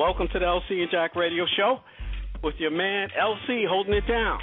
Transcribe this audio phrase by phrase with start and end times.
[0.00, 0.28] Welcome.
[0.32, 1.76] To the LC and Jack Radio Show
[2.42, 4.38] with your man LC holding it down.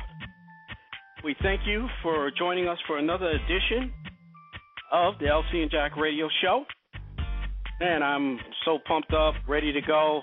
[1.23, 3.91] We thank you for joining us for another edition
[4.91, 6.63] of the LC and Jack Radio Show.
[7.79, 10.21] Man, I'm so pumped up, ready to go.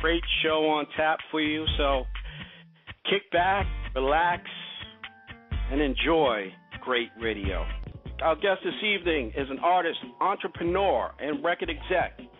[0.00, 1.66] Great show on tap for you.
[1.76, 2.04] So
[3.10, 4.44] kick back, relax,
[5.72, 6.52] and enjoy
[6.84, 7.66] great radio.
[8.22, 12.30] Our guest this evening is an artist, entrepreneur, and record exec.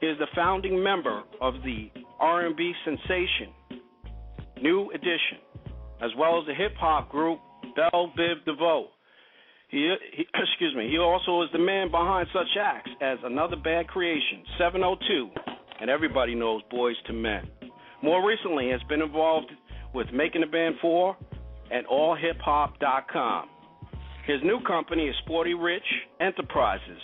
[0.00, 3.52] He is the founding member of the R&B sensation
[4.62, 5.38] New Edition,
[6.02, 7.38] as well as the hip hop group
[7.74, 8.86] Bell Biv DeVoe.
[9.68, 10.88] He, he, excuse me.
[10.90, 15.30] He also is the man behind such acts as Another Bad Creation, 702,
[15.80, 17.50] and everybody knows Boyz II Men.
[18.02, 19.50] More recently, has been involved
[19.94, 21.16] with Making the Band 4
[21.70, 23.48] and AllHipHop.com.
[24.26, 25.82] His new company is Sporty Rich
[26.20, 27.00] Enterprises.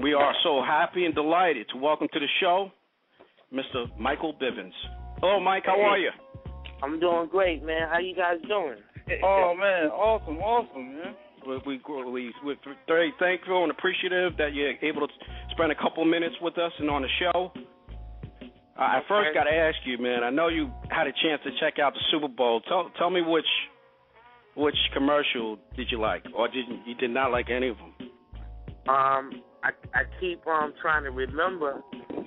[0.00, 2.70] We are so happy and delighted to welcome to the show
[3.52, 3.86] Mr.
[3.98, 4.72] Michael Bivins.
[5.20, 5.62] Hello, Mike.
[5.66, 6.10] How are you?
[6.82, 7.88] I'm doing great, man.
[7.90, 8.76] How you guys doing?
[9.22, 11.14] Oh man, awesome, awesome, man.
[11.46, 15.12] We, we, we, we're very thankful and appreciative that you're able to
[15.50, 17.52] spend a couple minutes with us and on the show.
[17.54, 20.24] Uh, I first got to ask you, man.
[20.24, 22.62] I know you had a chance to check out the Super Bowl.
[22.62, 23.44] Tell tell me which
[24.56, 27.92] which commercial did you like, or did you, you did not like any of them?
[28.88, 31.82] Um, I I keep um trying to remember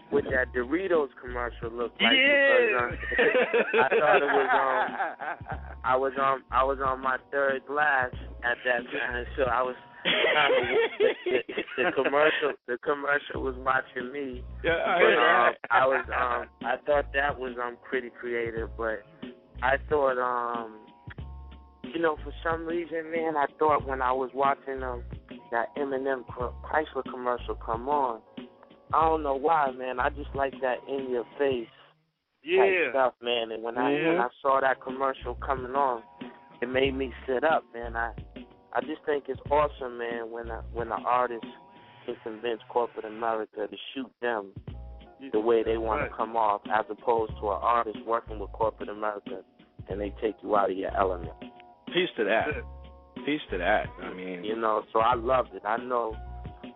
[0.09, 2.89] what that Doritos commercial looked like Yeah.
[2.89, 7.65] because um, I thought it was um I was on I was on my third
[7.67, 8.09] glass
[8.43, 14.41] at that time, so I was the, the, the commercial the commercial was watching me.
[14.63, 15.53] yeah, I But um.
[15.69, 19.03] I was um I thought that was um pretty creative, but
[19.61, 20.79] I thought um
[21.83, 25.03] you know for some reason, man, I thought when I was watching um
[25.51, 28.21] that Eminem Chrysler commercial come on,
[28.93, 29.99] I don't know why, man.
[29.99, 31.73] I just like that in your face type
[32.43, 32.89] Yeah.
[32.91, 33.51] stuff, man.
[33.51, 34.21] And when I when mm-hmm.
[34.21, 36.03] I saw that commercial coming on,
[36.61, 37.95] it made me sit up, man.
[37.95, 38.13] I
[38.73, 41.45] I just think it's awesome, man, when a, when an artist
[42.05, 44.53] can convince corporate America to shoot them
[45.31, 46.09] the way they want Right.
[46.09, 49.41] to come off, as opposed to an artist working with corporate America
[49.89, 51.31] and they take you out of your element.
[51.93, 52.47] Peace to that.
[53.27, 53.87] Peace to that.
[54.01, 55.61] I mean, You know, so I loved it.
[55.65, 56.15] I know,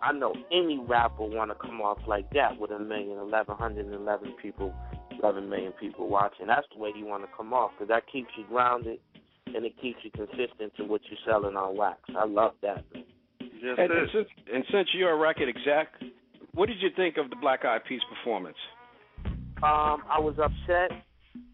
[0.02, 3.86] I know any rapper want to come off like that with a million, eleven hundred
[3.86, 4.74] and eleven people,
[5.18, 6.48] eleven million people watching.
[6.48, 8.98] That's the way you want to come off because that keeps you grounded
[9.46, 12.00] and it keeps you consistent to what you're selling on wax.
[12.14, 12.84] I love that.
[12.92, 13.04] Man.
[13.40, 15.88] Yes, and, and since and since you're a record exec,
[16.52, 18.58] what did you think of the Black Eyed Peas performance?
[19.62, 20.90] Um, I was upset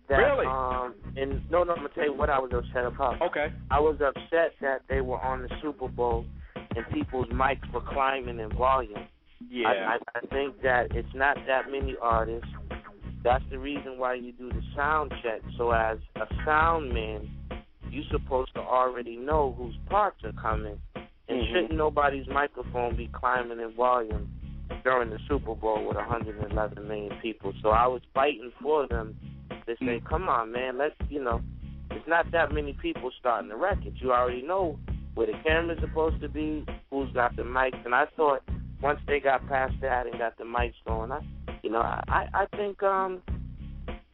[0.08, 0.46] that Really?
[0.46, 3.20] um, and no, no, I'm gonna tell you what I was upset about.
[3.22, 3.52] Okay.
[3.70, 6.24] I was upset that they were on the Super Bowl
[6.54, 9.06] and people's mics were climbing in volume.
[9.50, 9.68] Yeah.
[9.68, 12.48] I, I, I think that it's not that many artists.
[13.24, 15.40] That's the reason why you do the sound check.
[15.56, 17.28] So as a sound man,
[17.90, 20.80] you're supposed to already know whose parts are coming.
[21.28, 21.46] And Mhm.
[21.52, 24.28] shouldn't nobody's microphone be climbing in volume
[24.84, 27.52] during the Super Bowl with 111 million people?
[27.62, 29.16] So I was fighting for them
[29.68, 31.40] to say, come on, man, let's, you know,
[31.90, 33.94] it's not that many people starting the record.
[33.96, 34.78] You already know
[35.14, 37.84] where the camera's supposed to be, who's got the mics.
[37.84, 38.42] And I thought
[38.82, 41.20] once they got past that and got the mics going, I,
[41.62, 43.22] you know, I, I think um,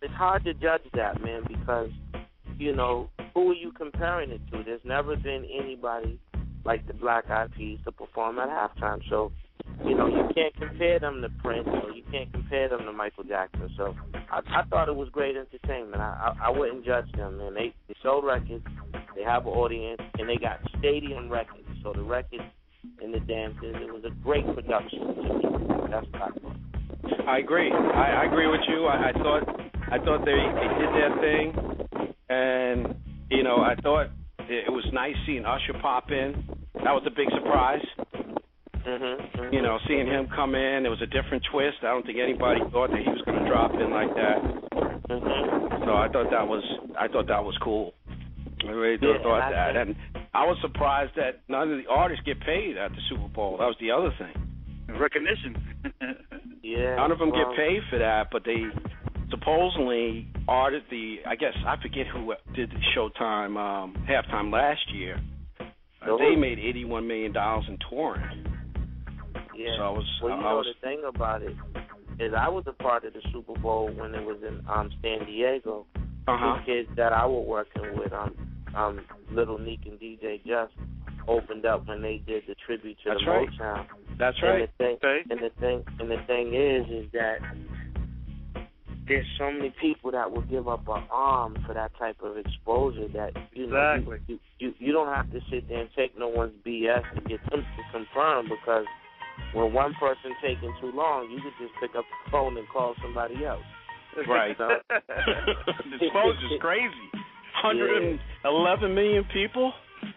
[0.01, 1.91] it's hard to judge that, man, because,
[2.59, 4.63] you know, who are you comparing it to?
[4.63, 6.19] There's never been anybody
[6.65, 9.01] like the Black Eyed Peas to perform at halftime.
[9.11, 9.33] So,
[9.85, 13.25] you know, you can't compare them to Prince or you can't compare them to Michael
[13.25, 13.71] Jackson.
[13.77, 13.95] So,
[14.31, 16.01] I, I thought it was great entertainment.
[16.01, 17.55] I, I, I wouldn't judge them, man.
[17.55, 18.65] They they sold records,
[19.15, 21.69] they have an audience, and they got stadium records.
[21.83, 22.43] So the records
[23.03, 25.91] and the dances, it was a great production to me.
[25.91, 26.41] That's copper.
[27.29, 27.71] I agree.
[27.73, 28.87] I, I agree with you.
[28.87, 29.43] I, I thought
[29.93, 32.95] I thought they they did their thing, and
[33.31, 34.07] you know I thought
[34.41, 36.45] it was nice seeing Usher pop in.
[36.75, 37.85] That was a big surprise.
[38.85, 39.53] Mhm.
[39.53, 41.79] You know, seeing him come in, it was a different twist.
[41.83, 44.43] I don't think anybody thought that he was going to drop in like that.
[45.09, 45.85] Mhm.
[45.85, 46.63] So I thought that was
[46.99, 47.95] I thought that was cool.
[48.67, 51.87] I really Yeah, thought I that, think- and I was surprised that none of the
[51.89, 53.57] artists get paid at the Super Bowl.
[53.59, 54.35] That was the other thing.
[54.89, 55.57] Recognition.
[56.63, 56.97] Yeah.
[56.97, 58.65] None of them well, get paid for that, but they
[59.29, 61.21] supposedly arted the.
[61.27, 65.21] I guess I forget who did the Showtime um, halftime last year.
[65.61, 68.47] Uh, they made eighty-one million dollars in touring.
[69.57, 69.77] Yeah.
[69.79, 70.05] So I was.
[70.23, 70.67] Well, you I know was.
[70.75, 71.57] the thing about it
[72.21, 75.27] is, I was a part of the Super Bowl when it was in um San
[75.27, 75.87] Diego.
[76.27, 76.59] Uh huh.
[76.61, 78.35] The kids that I was working with, um,
[78.75, 80.73] um, Little Neek and DJ Just,
[81.29, 83.49] opened up when they did the tribute to That's the right.
[83.61, 83.87] Motown.
[84.19, 84.69] That's And right.
[84.79, 85.21] the thing, Okay.
[85.31, 87.39] and the thing, and the thing is, is that
[89.07, 93.09] there's so many people that will give up an arm for that type of exposure
[93.09, 94.19] that you know Exactly.
[94.27, 97.41] you, you you don't have to sit there and take no one's BS to get
[97.51, 98.87] them to confirm because
[99.53, 102.95] when one person taking too long, you could just pick up the phone and call
[103.03, 103.63] somebody else.
[104.29, 104.55] Right.
[104.59, 107.09] So, the exposure's crazy.
[107.55, 109.73] Hundred and eleven million people.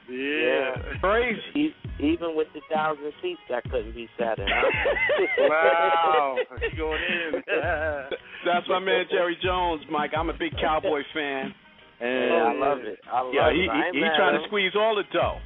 [0.09, 0.73] yeah.
[1.01, 1.39] Crazy.
[1.55, 4.45] e- even with the thousand seats, that couldn't be sat in.
[5.49, 6.37] Wow.
[6.77, 7.41] Going in.
[8.45, 10.11] That's my man Jerry Jones, Mike.
[10.17, 11.53] I'm a big Cowboy fan.
[11.99, 12.99] And Yeah, I love it.
[13.11, 13.55] I love Yeah, it.
[13.55, 15.39] he, I ain't he, he's trying to squeeze all the dough.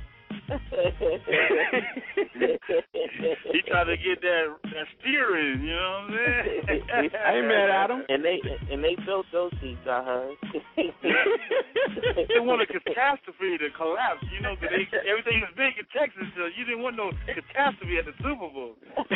[3.52, 7.12] He tried to get that that steering, you know what I'm saying?
[7.16, 8.04] I ain't mad at him.
[8.10, 8.40] And they
[8.72, 9.82] and they built those seats.
[9.88, 10.36] I heard.
[12.28, 16.28] they want a catastrophe to collapse, you know, 'cause they, everything was big in Texas,
[16.36, 18.76] so you didn't want no catastrophe at the Super Bowl.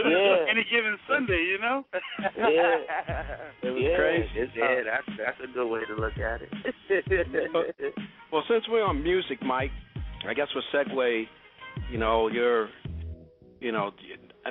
[0.00, 0.46] Yeah.
[0.50, 1.84] Any given Sunday, you know?
[2.36, 2.82] Yeah.
[3.62, 4.40] It was yeah, crazy.
[4.40, 6.50] it's- yeah, that's that's a good way to look at it.
[8.32, 9.70] Well, since we're on music, Mike,
[10.28, 11.24] I guess we'll segue.
[11.90, 12.68] You know, you're,
[13.60, 13.90] you know,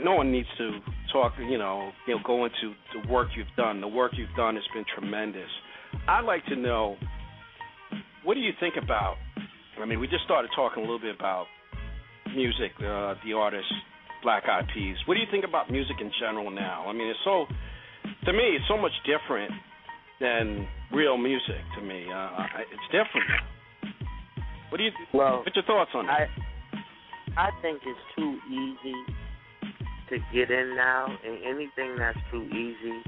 [0.01, 0.79] no one needs to
[1.11, 1.33] talk.
[1.39, 3.81] You know, you know, go into the work you've done.
[3.81, 5.49] The work you've done has been tremendous.
[6.07, 6.97] I'd like to know,
[8.23, 9.15] what do you think about?
[9.81, 11.45] I mean, we just started talking a little bit about
[12.35, 13.71] music, uh, the artist
[14.23, 14.97] Black Eyed Peas.
[15.05, 16.85] What do you think about music in general now?
[16.87, 17.45] I mean, it's so,
[18.25, 19.51] to me, it's so much different
[20.19, 21.63] than real music.
[21.77, 22.29] To me, uh,
[22.59, 23.29] it's different.
[24.69, 24.91] What do you?
[25.13, 26.27] well, What's your thoughts on that?
[27.37, 28.95] I I think it's too easy
[30.09, 33.01] to get in now, and anything that's too easy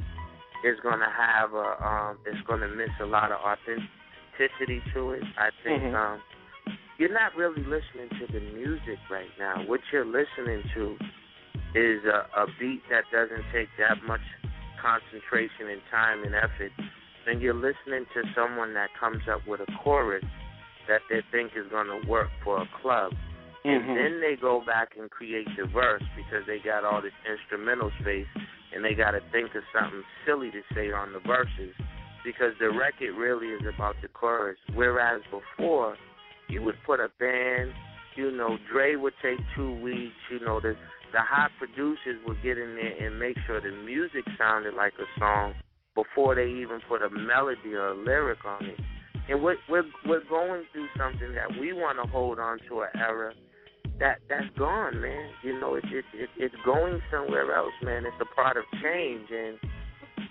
[0.64, 5.24] is gonna have a um, it's gonna miss a lot of authenticity to it.
[5.38, 5.96] I think Mhm.
[5.96, 6.22] um,
[6.98, 9.64] you're not really listening to the music right now.
[9.64, 10.98] What you're listening to
[11.74, 14.22] is a, a beat that doesn't take that much
[14.82, 16.72] concentration and time and effort.
[17.28, 20.26] And you're listening to someone that comes up with a chorus
[20.88, 23.14] that they think is going to work for a club.
[23.64, 23.96] And Mhm.
[23.96, 28.28] then they go back and create the verse because they got all this instrumental space
[28.74, 31.76] and they got to think of something silly to say on the verses
[32.24, 34.58] because the record really is about the chorus.
[34.74, 35.98] Whereas before,
[36.48, 37.74] you would put a band,
[38.16, 40.76] you know, Dre would take two weeks, you know, the
[41.12, 45.20] the hot producers would get in there and make sure the music sounded like a
[45.20, 45.54] song
[45.94, 48.80] before they even put a melody or a lyric on it.
[49.30, 52.90] And we're we're we're going through something that we want to hold on to an
[52.96, 53.34] era
[54.00, 55.30] that that's gone, man.
[55.44, 58.06] You know, it's it, it, it's going somewhere else, man.
[58.06, 59.58] It's a part of change, and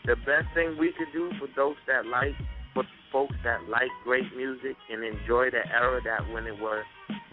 [0.06, 2.34] the best thing we could do for those that like,
[2.74, 6.84] for folks that like great music and enjoy the era that when it was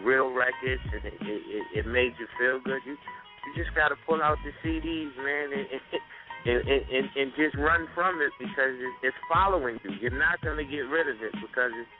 [0.03, 2.81] real records and it it, it, it made you feel good.
[2.85, 5.67] You you just got to pull out the CDs, man, and.
[5.73, 6.01] and,
[6.47, 9.91] and, and, and just run from it because it, it's following you.
[10.01, 11.91] You're not going to get rid of it because it's,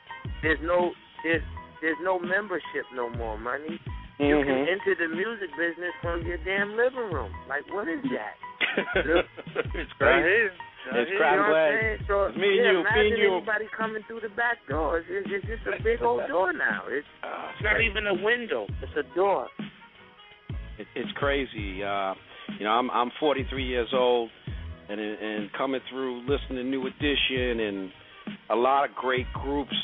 [0.42, 0.90] there's no
[1.22, 1.42] there's
[1.80, 3.78] there's no membership no more, money.
[4.18, 4.72] You can Mhm.
[4.72, 7.30] enter the music business from your damn living room.
[7.48, 8.34] Like, what is that?
[9.78, 10.50] it's crazy.
[10.90, 11.32] It's crap.
[11.34, 11.98] you know glad.
[12.08, 13.36] So, It's me and yeah, you, me imagine and you.
[13.36, 14.98] anybody coming through the back door.
[15.06, 16.82] It's, it's just a big old door now.
[16.88, 18.66] It's, Uh, it's not even a window.
[18.82, 19.46] It's a door.
[20.78, 21.84] it, it's crazy.
[21.84, 22.14] Uh,
[22.58, 24.30] you know, I'm I'm 43 years old,
[24.88, 27.90] and and coming through listening to New Edition and
[28.50, 29.74] a lot of great groups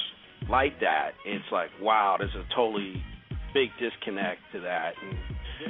[0.48, 1.12] like that.
[1.26, 3.02] It's like wow, there's a totally
[3.52, 4.92] big disconnect to that.
[5.02, 5.18] And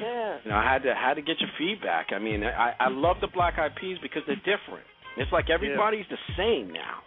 [0.00, 0.38] Yeah.
[0.44, 2.08] you know, I had to had to get your feedback.
[2.12, 4.86] I mean, I I love the Black Eyed Peas because they're different.
[5.16, 6.98] It's like everybody's the same now.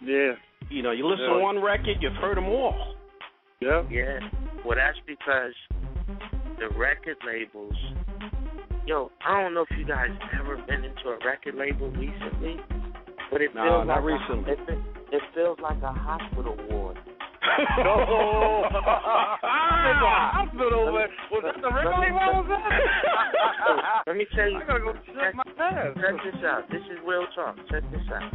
[0.00, 0.34] Yeah.
[0.68, 1.34] You know, you listen Yeah.
[1.34, 2.94] to one record, you've heard them all.
[3.60, 3.82] Yeah.
[3.90, 4.18] Yeah.
[4.64, 5.54] Well, that's because
[6.58, 7.74] the record labels
[8.86, 12.56] yo, I don't know if you guys ever been into a record label recently,
[13.30, 14.50] but it No, feels not like recently.
[14.50, 16.98] A, it, fe- it feels like a hospital ward.
[17.78, 18.64] Oh,
[20.34, 20.92] hospital.
[20.92, 24.06] Was was that the record label I was at?
[24.06, 24.58] Let me tell you.
[24.58, 25.96] I gotta go check my past.
[25.96, 26.68] Check this out.
[26.70, 27.56] This is real talk.
[27.70, 28.32] Check this out.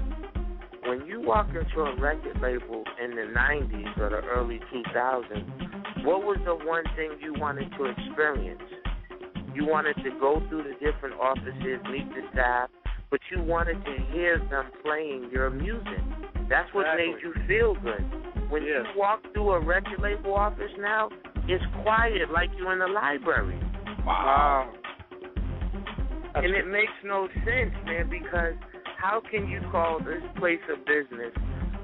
[0.87, 6.23] When you walk into a record label in the 90s or the early 2000s, what
[6.23, 8.61] was the one thing you wanted to experience?
[9.53, 12.69] You wanted to go through the different offices, meet the staff,
[13.09, 15.99] but you wanted to hear them playing your music.
[16.49, 17.13] That's what Exactly.
[17.13, 18.03] made you feel good.
[18.49, 18.85] When Yes.
[18.93, 21.09] you walk through a record label office now,
[21.47, 23.57] it's quiet like you're in a library.
[24.05, 24.69] Wow.
[26.35, 28.55] And it makes no sense, man, because
[28.97, 31.33] how can you call this place of business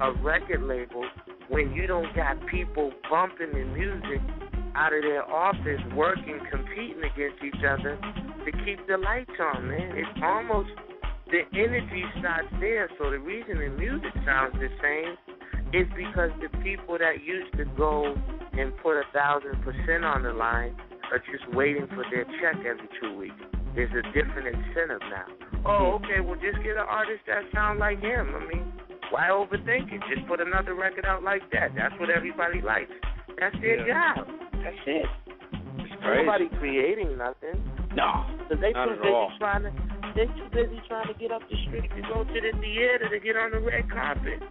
[0.00, 1.04] a record label
[1.48, 4.20] when you don't got people bumping the music
[4.78, 7.98] out of their office, working, competing against each other
[8.46, 9.98] to keep the lights on, man?
[9.98, 10.70] It's almost
[11.30, 12.88] the energy starts there.
[12.98, 15.18] So the reason the music sounds the same
[15.74, 18.14] is because the people that used to go
[18.54, 20.74] and put a thousand percent on the line
[21.10, 23.36] are just waiting for their check every two weeks.
[23.74, 25.26] There's a different incentive now.
[25.66, 28.32] Oh, okay, well just get an artist that sounds like him.
[28.34, 28.72] I mean,
[29.10, 30.00] why overthink it?
[30.14, 31.74] Just put another record out like that.
[31.76, 32.92] That's what everybody likes.
[33.38, 34.14] That's their Yeah.
[34.14, 34.47] job.
[34.68, 35.06] That's it.
[35.80, 36.28] It's crazy.
[36.28, 37.56] Nobody creating nothing.
[37.96, 38.28] No.
[38.52, 39.32] Cause they Not too at busy all.
[39.40, 39.72] trying to
[40.12, 43.18] they too busy trying to get up the street to go to the theater to
[43.20, 44.42] get on the red carpet.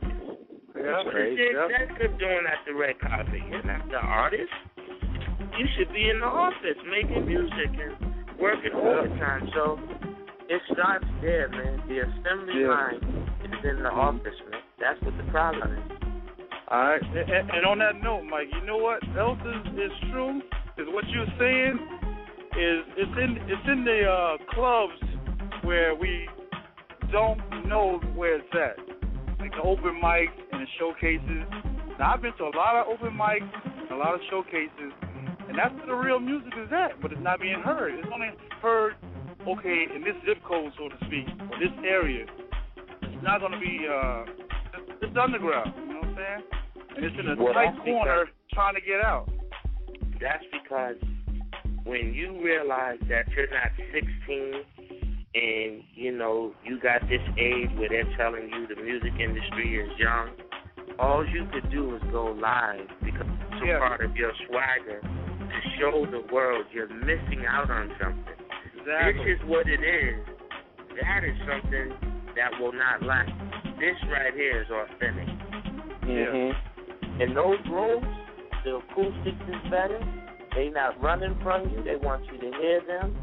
[0.73, 1.41] Yeah, What crazy.
[1.41, 2.17] is the Yep.
[2.17, 3.41] doing at the red carpet?
[3.49, 4.53] You're not the artist.
[5.57, 7.93] You should be in the office making music and
[8.39, 9.49] working overtime.
[9.53, 9.77] So
[10.49, 11.81] it starts there, man.
[11.87, 12.69] The assembly Yeah.
[12.69, 13.01] line
[13.43, 14.61] is in the office, man.
[14.79, 16.06] That's what the problem is.
[16.69, 20.41] All right, and, and on that note, Mike, you know what else is, is true?
[20.77, 21.79] Is what you're saying
[22.59, 24.99] is it's in it's in the uh, clubs
[25.63, 26.27] where we
[27.09, 28.75] don't know where it's at,
[29.39, 31.47] like the open mics and the showcases.
[31.97, 34.91] Now I've been to a lot of open mics, and a lot of showcases,
[35.47, 37.93] and that's where the real music is at, but it's not being heard.
[37.93, 38.27] It's only
[38.61, 38.95] heard,
[39.47, 42.25] okay, in this zip code, so to speak, or this area.
[43.03, 44.25] It's not going to be uh,
[44.75, 45.87] it's, it's underground.
[46.17, 46.97] You know what I'm saying?
[46.97, 49.29] And it's in a Well, tight corner trying to get out.
[50.19, 50.95] That's because
[51.85, 54.65] when you realize that you're not 16
[55.35, 59.89] and you know you got this age where they're telling you the music industry is
[59.99, 60.29] young,
[60.97, 63.79] all you could do is go live because it's a Yeah.
[63.79, 68.33] part of your swagger to show the world you're missing out on something.
[68.79, 69.23] Exactly.
[69.25, 70.25] This is what it is.
[70.99, 71.93] That is something
[72.35, 73.31] that will not last.
[73.79, 75.36] This right here is authentic.
[76.07, 77.21] Mm-hmm.
[77.21, 78.05] In those rooms,
[78.63, 79.99] the acoustics is better.
[80.55, 81.83] They not running from you.
[81.83, 83.15] They want you to hear them,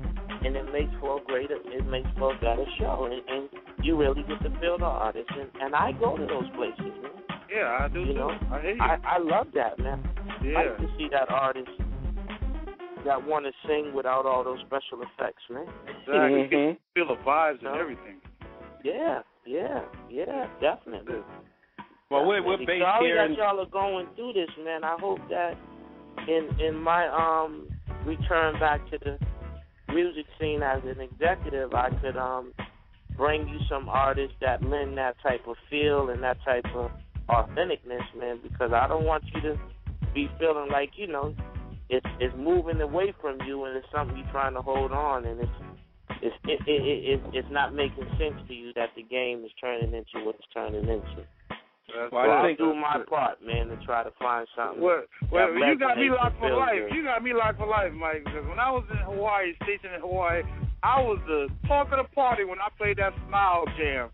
[0.45, 3.97] and it makes for a greater, it makes for a better show, and, and you
[3.99, 5.29] really get to feel the artist.
[5.31, 7.13] And, and I go to those places, man.
[7.51, 8.15] yeah, I do You too.
[8.15, 8.81] know, I hear you.
[8.83, 10.03] I I love that, man.
[10.41, 10.59] I yeah.
[10.59, 11.71] like to see that artist
[13.05, 15.67] that want to sing without all those special effects, man.
[15.89, 16.41] Exactly.
[16.43, 16.77] You can Mhm.
[16.95, 17.73] feel the vibes No.
[17.73, 18.21] and everything.
[18.83, 21.17] Yeah, yeah, yeah, definitely.
[22.15, 24.85] Well, we're, we're based Sorry here that y'all are going through this, man.
[24.85, 25.59] I hope that
[26.29, 27.69] in in my um
[28.07, 29.19] return back to the
[29.93, 32.53] music scene as an executive, I could um
[33.17, 36.93] bring you some artists that lend that type of feel and that type of
[37.29, 38.39] authenticness, man.
[38.41, 39.59] Because I don't want you to
[40.15, 41.35] be feeling like you know
[41.89, 45.41] it's it's moving away from you and it's something you're trying to hold on and
[45.41, 45.59] it's
[46.23, 49.51] it's it, it, it, it it's not making sense to you that the game is
[49.61, 51.27] turning into what it's turning into.
[51.89, 54.47] That's Well, I So why- I'll think- do my part, man, to try to find
[54.57, 54.81] something.
[54.83, 56.91] Well, well, you got me locked for life.
[56.93, 58.25] You got me locked for life, Mike.
[58.25, 60.43] Because when I was in Hawaii, stationed in Hawaii,
[60.83, 64.09] I was the talk of the party when I played that Smile Jam.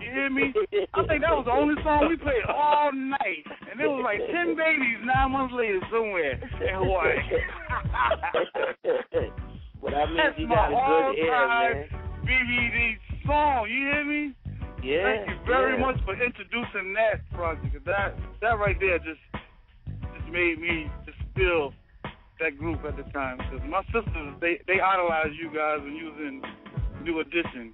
[0.00, 0.52] You hear me?
[0.92, 4.18] I think that was the only song we played all night, and there was like
[4.30, 7.16] ten babies nine months later somewhere in Hawaii.
[9.80, 11.88] well, that means That's you my got a good ear, all-time man.
[12.26, 13.66] BBD song.
[13.70, 14.34] You hear me?
[14.84, 15.24] Yeah.
[15.24, 15.80] Thank you very yeah.
[15.80, 17.72] much for introducing that project.
[17.86, 18.12] That
[18.42, 19.24] that right there just
[19.88, 21.72] just made me just feel
[22.38, 23.38] that group at the time.
[23.38, 26.42] Because my sisters they they idolized you guys when you was in
[27.02, 27.72] New Edition,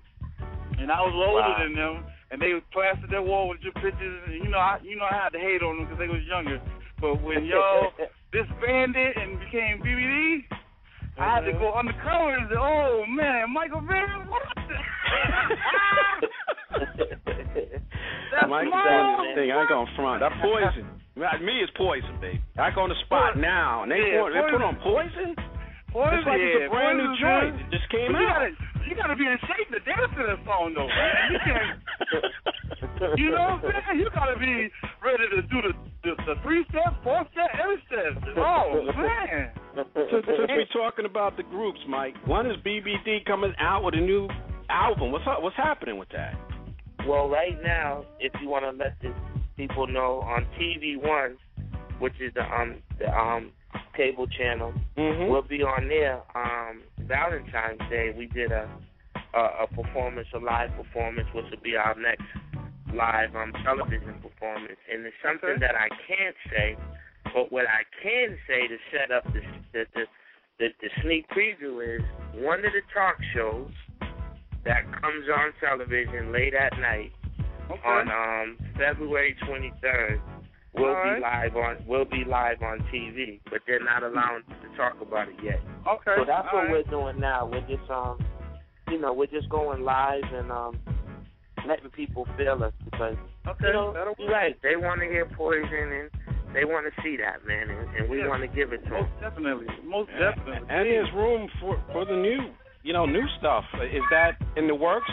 [0.78, 1.58] and I was older Wow.
[1.58, 4.22] than them, and they plastered their wall with your pictures.
[4.26, 6.22] And you know I you know I had to hate on them because they was
[6.30, 6.62] younger.
[7.00, 7.90] But when y'all
[8.32, 10.46] disbanded and became BBD,
[11.18, 11.58] I had to uh-huh.
[11.58, 14.46] go undercover and say, "Oh man, Michael Van, what?"
[18.48, 19.34] Mike's mine.
[19.34, 19.50] thing.
[19.50, 20.20] I ain't gonna front.
[20.22, 20.86] That poison.
[21.44, 22.40] Me, it's poison, baby.
[22.56, 25.36] I go on the spot Well, now, and they yeah, put, they put on poison.
[25.92, 27.54] Poison, it's like yeah, it's a brand new joint.
[27.60, 28.40] It just came But you out.
[28.40, 28.50] gotta,
[28.88, 31.18] you gotta be in shape to dance to that song, though, man.
[31.34, 31.70] You can't.
[33.16, 34.00] You know what I'm saying?
[34.00, 34.68] You gotta be
[35.02, 35.72] ready to do the
[36.04, 38.36] the, the three step, four step, every step.
[38.36, 39.50] Oh man.
[39.94, 44.00] since, since we're talking about the groups, Mike, when is BBD coming out with a
[44.00, 44.28] new
[44.68, 45.12] album?
[45.12, 45.42] What's up?
[45.42, 46.34] What's happening with that?
[47.08, 49.12] Well, right now, if you want to let the
[49.56, 51.36] people know on TV One,
[51.98, 53.52] which is the um the um
[53.96, 55.30] cable channel, Mm-hmm.
[55.30, 56.20] we'll be on there.
[56.34, 58.68] Um, Valentine's Day, we did a
[59.34, 62.24] a, a performance, a live performance, which will be our next
[62.94, 64.78] live um television performance.
[64.92, 66.76] And it's something that I can't say,
[67.34, 69.40] but what I can say to set up the
[69.72, 70.04] the the,
[70.58, 72.02] the, the sneak preview is
[72.42, 73.70] one of the talk shows
[74.64, 77.12] that comes on television late at night
[77.70, 77.80] Okay.
[77.86, 80.18] on um February 23rd
[80.74, 84.56] will All be live on will be live on TV, but they're not allowing us
[84.62, 85.60] to talk about it yet.
[85.88, 86.14] okay.
[86.18, 86.84] So that's all what right.
[86.84, 87.46] we're doing now.
[87.46, 88.18] We're just um
[88.88, 90.78] you know, we're just going live and um
[91.66, 93.68] letting people feel us because Okay.
[93.68, 94.56] you know That'll you're right.
[94.62, 96.10] They want to hear poison and
[96.52, 98.26] they want to see that man, and, and we Yeah.
[98.28, 99.02] want to give it to them.
[99.06, 99.66] Most definitely.
[99.84, 100.34] Most Yeah.
[100.34, 100.66] definitely.
[100.68, 102.50] And there's room for for the new,
[102.82, 103.64] you know, new stuff.
[103.92, 105.10] Is that in the works,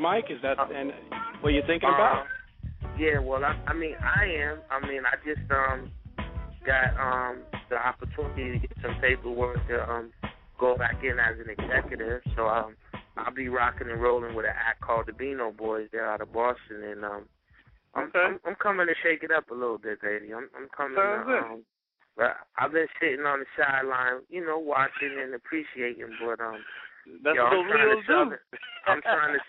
[0.00, 0.26] Mike?
[0.30, 0.92] Is that and
[1.40, 2.26] what you're thinking about?
[2.82, 4.58] Uh, yeah, well, I, I mean, I am.
[4.70, 5.90] I mean, I just um
[6.66, 10.12] got um the opportunity to get some paperwork to um
[10.58, 12.22] go back in as an executive.
[12.36, 12.76] So um
[13.16, 15.88] I'll be rocking and rolling with an act called the Beano Boys.
[15.92, 17.24] They're out of Boston, and um
[17.94, 18.18] I'm, Okay.
[18.18, 20.32] I'm I'm coming to shake it up a little bit, baby.
[20.34, 21.62] I'm I'm coming Sounds to um.
[22.16, 26.62] But I've been sitting on the sideline, you know, watching and appreciating, but um.
[27.22, 28.36] That's Yo, what I'm trying to Leos do.
[28.86, 29.40] I'm trying to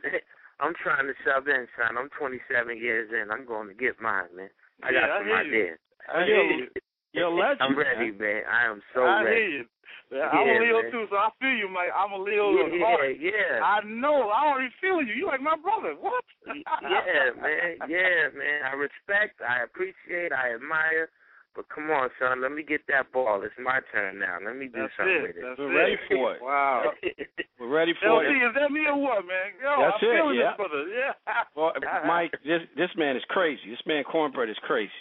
[0.59, 1.97] I'm trying to sub in, son.
[1.99, 3.31] I'm 27 years in.
[3.31, 4.49] I'm going to get mine, man.
[4.83, 5.35] I Yeah, got I some you.
[5.35, 5.79] ideas.
[6.07, 6.67] I hear you.
[7.15, 7.61] You're a legend.
[7.61, 8.19] I'm ready, man.
[8.19, 8.41] man.
[8.51, 9.39] I am so I ready.
[9.39, 9.65] hear you.
[10.11, 10.91] Yeah, I'm a Leo man.
[10.91, 11.89] too, so I feel you, Mike.
[11.95, 13.15] I'm a Leo Yeah, heart.
[13.19, 14.29] yeah, I know.
[14.29, 15.13] I already feel you.
[15.15, 15.95] You like my brother.
[15.99, 16.23] What?
[16.45, 17.89] yeah, man.
[17.89, 18.67] Yeah, man.
[18.67, 19.41] I respect.
[19.41, 20.31] I appreciate.
[20.31, 21.09] I admire.
[21.55, 22.41] But come on, son.
[22.43, 23.41] Let me get that ball.
[23.43, 24.37] It's my turn now.
[24.43, 25.21] Let me do That's something it.
[25.23, 25.43] with it.
[25.47, 25.79] That's We're it.
[25.79, 26.41] ready for it.
[26.43, 26.91] Wow.
[27.59, 28.43] We're ready for LT, it.
[28.43, 29.55] is that me or what, man?
[29.63, 30.51] Yo, That's I'm it, feeling yeah.
[30.51, 30.83] this brother.
[30.91, 31.13] Yeah.
[31.55, 31.71] Well,
[32.05, 33.63] Mike, this this man is crazy.
[33.71, 34.91] This man Cornbread is crazy.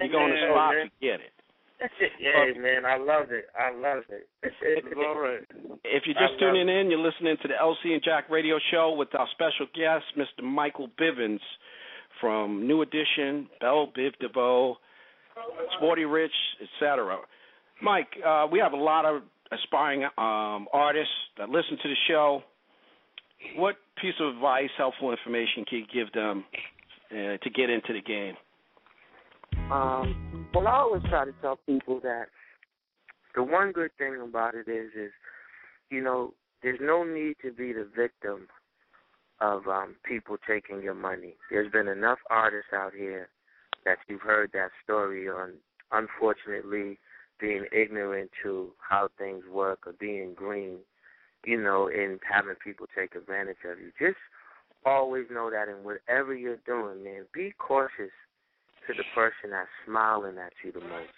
[0.00, 0.86] You go on the Yeah, spot man.
[0.88, 1.32] to get it.
[2.20, 2.84] yeah, man.
[2.86, 3.46] I love it.
[3.52, 4.28] I love it.
[4.42, 4.56] It's
[4.96, 5.44] all right.
[5.84, 8.92] If you're just love tuning in, you're listening to the LC and Jack Radio Show
[8.96, 10.44] with our special guest, Mr.
[10.44, 11.40] Michael Bivins
[12.20, 14.76] from New Edition, Bell Biv DeVoe,
[15.76, 17.18] Sporty Rich, etc.
[17.82, 22.42] Mike, uh, we have a lot of aspiring um, artists that listen to the show.
[23.56, 26.44] What piece of advice, helpful information can you give them
[27.10, 28.34] uh, to get into the game?
[29.72, 32.26] Um, well, I always try to tell people that
[33.34, 35.10] the one good thing about it is, is
[35.90, 38.48] you know, there's no need to be the victim
[39.40, 41.34] of um people taking your money.
[41.50, 43.30] There's been enough artists out here
[43.84, 45.54] that you've heard that story on,
[45.92, 46.98] unfortunately,
[47.40, 50.78] being ignorant to how things work or being green,
[51.44, 53.90] you know, and having people take advantage of you.
[53.98, 54.18] Just
[54.84, 58.12] always know that in whatever you're doing, man, be cautious
[58.86, 61.12] to the person that's smiling at you the most.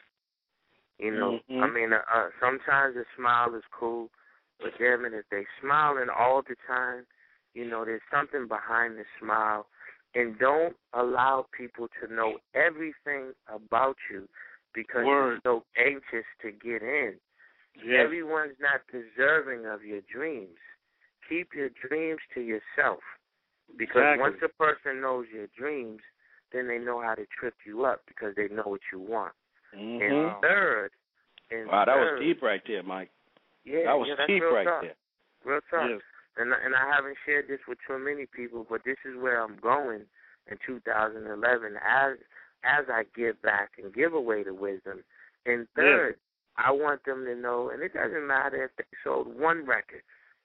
[0.98, 1.62] You know, Mhm.
[1.62, 4.11] I mean, uh, uh, sometimes a smile is cool,
[4.61, 7.07] but damn it, if they're smiling all the time,
[7.55, 9.66] you know, there's something behind the smile,
[10.14, 14.29] and don't allow people to know everything about you
[14.75, 15.40] because Word.
[15.44, 17.14] you're so anxious to get in.
[17.77, 18.01] Yes.
[18.05, 20.59] Everyone's not deserving of your dreams.
[21.29, 23.01] Keep your dreams to yourself.
[23.79, 24.20] Because Exactly.
[24.20, 26.01] once a person knows your dreams,
[26.53, 29.33] then they know how to trip you up because they know what you want.
[29.72, 30.03] Mhm.
[30.03, 30.92] And third,
[31.51, 33.11] and Wow, that was deep right there, Mike.
[33.64, 34.83] Yeah, That was yeah, deep right talk.
[34.83, 34.94] there.
[35.44, 35.88] Real talk.
[35.88, 36.03] Yes.
[36.37, 39.59] And and I haven't shared this with too many people, but this is where I'm
[39.61, 40.03] going
[40.51, 42.16] in 2011 as
[42.64, 45.05] as I give back and give away the wisdom.
[45.47, 46.16] And third,
[46.57, 50.03] I want them to know, and it doesn't matter if they sold one record,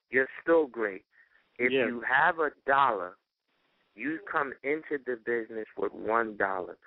[0.09, 1.03] you're still great.
[1.59, 1.87] If Yes.
[1.87, 3.17] you have a dollar,
[3.95, 6.77] you come into the business with one dollar.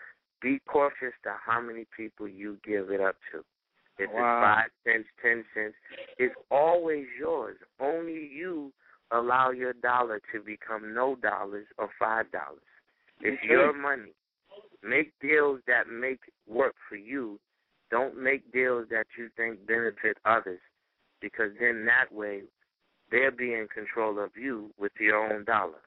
[0.41, 3.45] Be cautious to how many people you give it up to.
[3.99, 4.21] If Wow.
[4.21, 5.77] it's five cents, ten cents,
[6.19, 7.59] it's always yours.
[7.79, 8.73] Only you
[9.13, 12.63] allow your dollar to become no dollars or five dollars.
[13.21, 13.49] It's Okay.
[13.49, 14.13] your money.
[14.83, 17.39] Make deals that make work for you.
[17.91, 20.61] Don't make deals that you think benefit others,
[21.21, 22.45] because then that way
[23.11, 25.83] they'll be in control of you with your own dollar.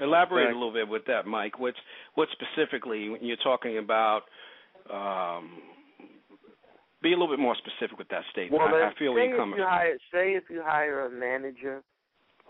[0.00, 0.50] Elaborate Right.
[0.50, 1.58] a little bit with that, Mike.
[1.58, 1.74] What
[2.14, 4.28] what specifically when you're talking about
[4.90, 5.62] um,
[7.02, 8.62] be a little bit more specific with that statement.
[8.62, 11.10] Well, I, I feel say you're coming if you hire, say if you hire a
[11.10, 11.82] manager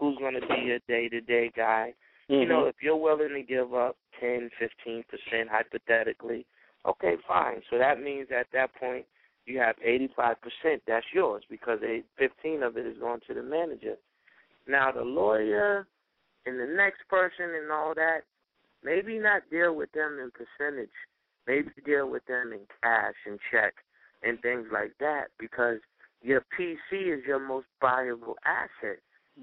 [0.02, 1.94] who's going to be your day-to-day guy,
[2.26, 2.70] you know, Mhm.
[2.70, 6.44] if you're willing to give up ten, fifteen percent hypothetically,
[6.84, 7.62] okay, fine.
[7.70, 9.06] So that means at that point
[9.46, 13.96] you have 85% that's yours because eight, 15 of it is going to the manager.
[14.66, 15.86] Now the lawyer
[16.46, 18.24] and the next person and all that,
[18.82, 20.90] maybe not deal with them in percentage.
[21.46, 23.74] Maybe deal with them in cash and check
[24.22, 25.78] and things like that because
[26.22, 28.98] your PC is your most valuable asset.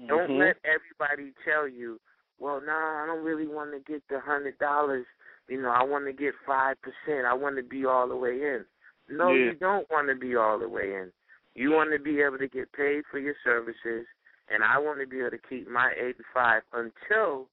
[0.06, 0.38] Don't Mhm.
[0.38, 2.00] let everybody tell you,
[2.38, 5.06] well, nah, I don't really want to get the hundred dollars.
[5.48, 7.26] You know, I want to get five percent.
[7.26, 8.64] I want to be all the way in.
[9.08, 9.46] No, Yeah.
[9.46, 11.12] you don't want to be all the way in.
[11.54, 14.06] You want to be able to get paid for your services,
[14.48, 17.48] and I want to be able to keep my eighty-five until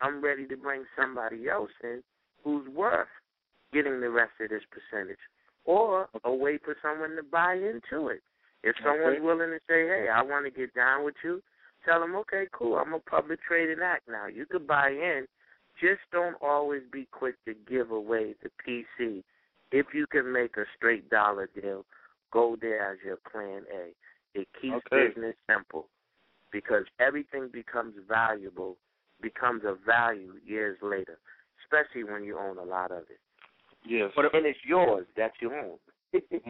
[0.00, 2.04] I'm ready to bring somebody else in
[2.44, 3.08] who's worth
[3.72, 5.18] getting the rest of this percentage,
[5.64, 8.22] or a way for someone to buy into it.
[8.62, 9.20] If someone's Okay.
[9.20, 11.42] willing to say, "Hey, I want to get down with you,"
[11.84, 12.76] tell them, "Okay, cool.
[12.76, 14.26] I'm a public trading act now.
[14.26, 15.26] You could buy in.
[15.80, 19.24] Just don't always be quick to give away the PC.
[19.70, 21.84] If you can make a straight dollar deal,
[22.32, 23.94] go there as your plan A.
[24.34, 25.08] It keeps Okay.
[25.08, 25.88] business simple
[26.50, 28.76] because everything becomes valuable,
[29.20, 31.18] becomes of value years later,
[31.62, 33.20] especially when you own a lot of it.
[33.84, 34.14] Yes.
[34.16, 35.78] What, And it's yours that you own.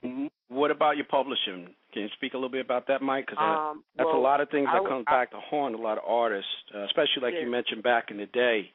[0.02, 1.68] Hmm what about your publishing?
[1.92, 3.26] Can you speak a little bit about that, Mike?
[3.26, 5.78] Because um, that's well, a lot of things that comes I- back to haunt a
[5.78, 7.40] lot of artists, uh, especially like Yeah.
[7.40, 8.72] you mentioned back in the day.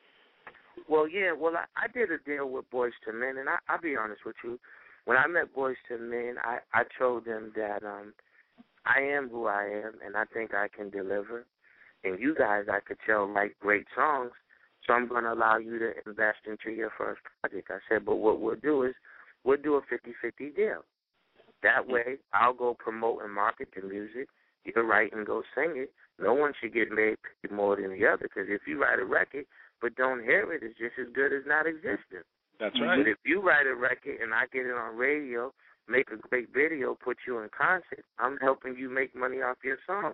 [0.88, 1.32] Well, yeah.
[1.34, 4.22] Well, I, I did a deal with Boyz II Men, and I, I'll be honest
[4.26, 4.60] with you.
[5.06, 8.13] When I met Boyz II Men, I I told them that um
[8.86, 11.46] I am who I am, and I think I can deliver.
[12.04, 14.32] And you guys, I could tell, write great songs,
[14.86, 17.72] so I'm going to allow you to invest into your first project.
[17.72, 18.93] I said, but what we'll do is
[19.44, 20.84] we'll do a fifty-fifty deal.
[21.62, 21.94] That mm.
[21.94, 24.28] way, I'll go promote and market the music.
[24.66, 25.92] You write and go sing it.
[26.20, 27.18] No one should get made
[27.52, 29.46] more than the other, because if you write a record
[29.82, 32.24] but don't hear it, it's just as good as not existing.
[32.60, 33.00] That's right.
[33.00, 35.52] But if you write a record and I get it on radio,
[35.90, 39.78] make a great video, put you in concert, I'm helping you make money off your
[39.86, 40.14] song.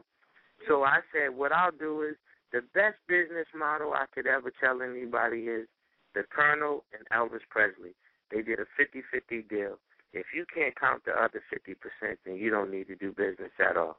[0.68, 2.16] So I said, what I'll do is
[2.52, 5.68] the best business model I could ever tell anybody is
[6.16, 7.94] the Colonel and Elvis Presley.
[8.32, 9.80] They did a 50-50 deal.
[10.14, 13.78] If you can't count the other 50%, then you don't need to do business at
[13.78, 13.98] all.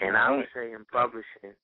[0.00, 1.54] And I would say in publishing,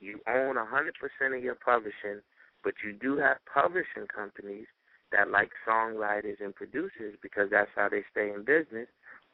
[0.00, 2.20] you own 100% of your publishing,
[2.62, 4.66] but you do have publishing companies
[5.12, 8.88] that like songwriters and producers because that's how they stay in business.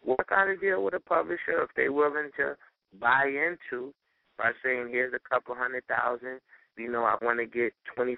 [0.04, 2.56] Work out a deal with a publisher if they're willing to
[3.00, 3.92] buy into
[4.36, 6.38] by saying, here's a couple hundred thousand,
[6.76, 8.14] you know, I want to get 25%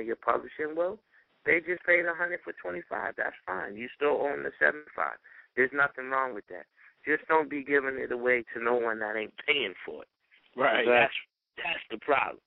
[0.00, 0.74] of your publishing.
[0.74, 0.98] Well,
[1.44, 3.14] they just paid a hundred for 25.
[3.16, 3.76] That's fine.
[3.76, 4.86] You still own the 75.
[5.56, 6.66] There's nothing wrong with that.
[7.04, 10.08] Just don't be giving it away to no one that ain't paying for it.
[10.56, 10.86] Right.
[10.86, 11.12] That's
[11.56, 12.38] that's the problem.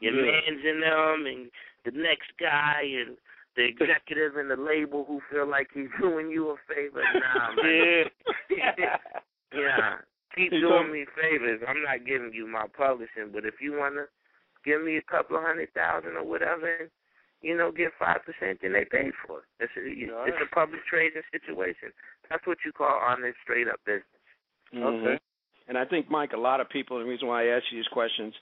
[0.00, 0.30] Your Yeah.
[0.32, 1.50] man's in them, and
[1.84, 3.16] the next guy, and
[3.56, 7.02] the executive and the label who feel like he's doing you a favor.
[7.02, 8.04] Nah, man.
[8.50, 8.72] Yeah.
[9.54, 9.96] yeah.
[10.36, 11.60] Keep doing me favors.
[11.66, 14.04] I'm not giving you my publishing, but if you wanna
[14.64, 16.90] give me a couple of hundred thousand or whatever, and,
[17.42, 19.44] you know, get five percent, then they pay for it.
[19.60, 19.82] It's a,
[20.26, 21.92] it's a public trading situation.
[22.28, 24.04] That's what you call honest, straight up business.
[24.74, 24.82] Mhm.
[24.82, 25.18] Okay.
[25.68, 27.88] And I think, Mike, a lot of people, the reason why I ask you these
[27.88, 28.34] questions,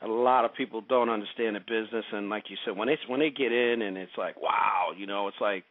[0.00, 2.04] a lot of people don't understand the business.
[2.12, 5.06] And like you said, when they when they get in, and it's like, wow, you
[5.06, 5.64] know, it's like,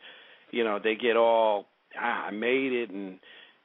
[0.52, 1.68] you know, they get all,
[2.00, 3.20] ah, I made it, and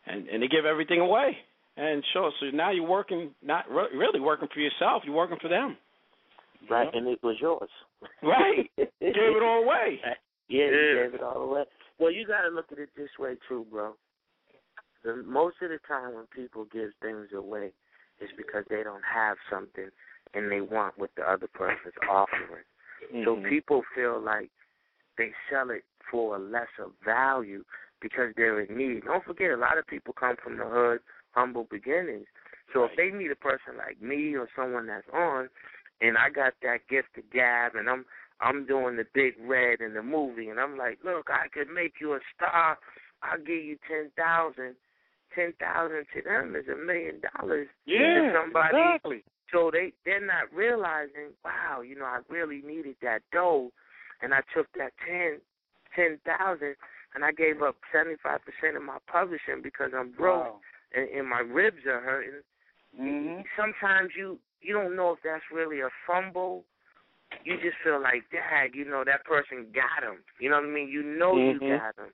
[0.07, 1.39] and and they give everything away.
[1.77, 5.03] And sure, so now you're working, not re- really working for yourself.
[5.05, 5.77] You're working for them,
[6.71, 7.71] Right, and it was yours.
[8.23, 8.71] right?
[8.77, 10.01] Gave it all away.
[10.05, 10.15] Yeah,
[10.49, 10.71] Yeah.
[10.71, 11.65] you gave it all away.
[11.99, 13.95] Well, you got to look at it this way too, bro.
[15.05, 17.73] The, most of the time when people give things away,
[18.21, 19.89] is because they don't have something
[20.35, 22.65] and they want what the other person's offering.
[23.25, 23.49] So Mhm.
[23.49, 24.51] people feel like
[25.19, 27.65] they sell it for a lesser value
[28.01, 29.05] because they're in need.
[29.05, 31.01] Don't forget, a lot of people come from the hood,
[31.33, 32.27] humble beginnings.
[32.73, 35.49] So if they meet a person like me or someone that's on,
[36.01, 38.05] and I got that gift to gab, and I'm
[38.41, 41.95] I'm doing the big red in the movie, and I'm like, look, I could make
[42.01, 42.79] you a star.
[43.23, 44.77] I'll give you ten thousand.
[45.35, 47.99] Ten thousand to them is a million dollars Yeah.
[48.15, 49.25] to somebody Exactly.
[49.53, 53.71] so they they're not realizing, wow, you know, I really needed that dough,
[54.23, 55.41] and I took that ten
[55.95, 56.77] ten thousand,
[57.15, 60.61] and I gave up seventy five percent of my publishing because I'm broke Wow.
[60.95, 62.43] and, and my ribs are hurting.
[62.99, 63.45] Mhm.
[63.57, 66.65] Sometimes you you don't know if that's really a fumble.
[67.45, 70.19] You just feel like, dag, you know, that person got him.
[70.41, 70.89] You know what I mean?
[70.89, 71.61] You know Mhm.
[71.61, 72.13] you got him.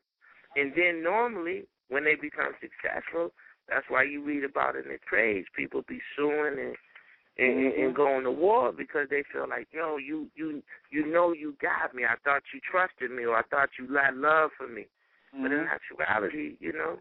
[0.56, 3.32] And then normally, when they become successful,
[3.68, 5.48] that's why you read about it in the trades.
[5.54, 6.76] People be suing and
[7.38, 7.82] and, mm-hmm.
[7.82, 11.94] and going to war because they feel like, yo, you you you know you got
[11.94, 12.04] me.
[12.04, 14.82] I thought you trusted me, or I thought you had love for me.
[15.34, 15.42] Mm-hmm.
[15.42, 15.72] But in mm-hmm.
[15.72, 16.98] actuality, you know,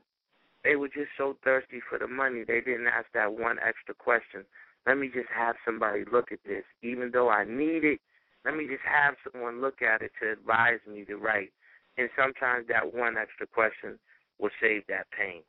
[0.64, 2.44] they were just so thirsty for the money.
[2.48, 4.46] They didn't ask that one extra question.
[4.88, 8.00] Let me just have somebody look at this, even though I need it.
[8.44, 11.52] Let me just have someone look at it to advise me to write.
[11.98, 14.00] And sometimes that one extra question
[14.40, 15.44] will save that pain.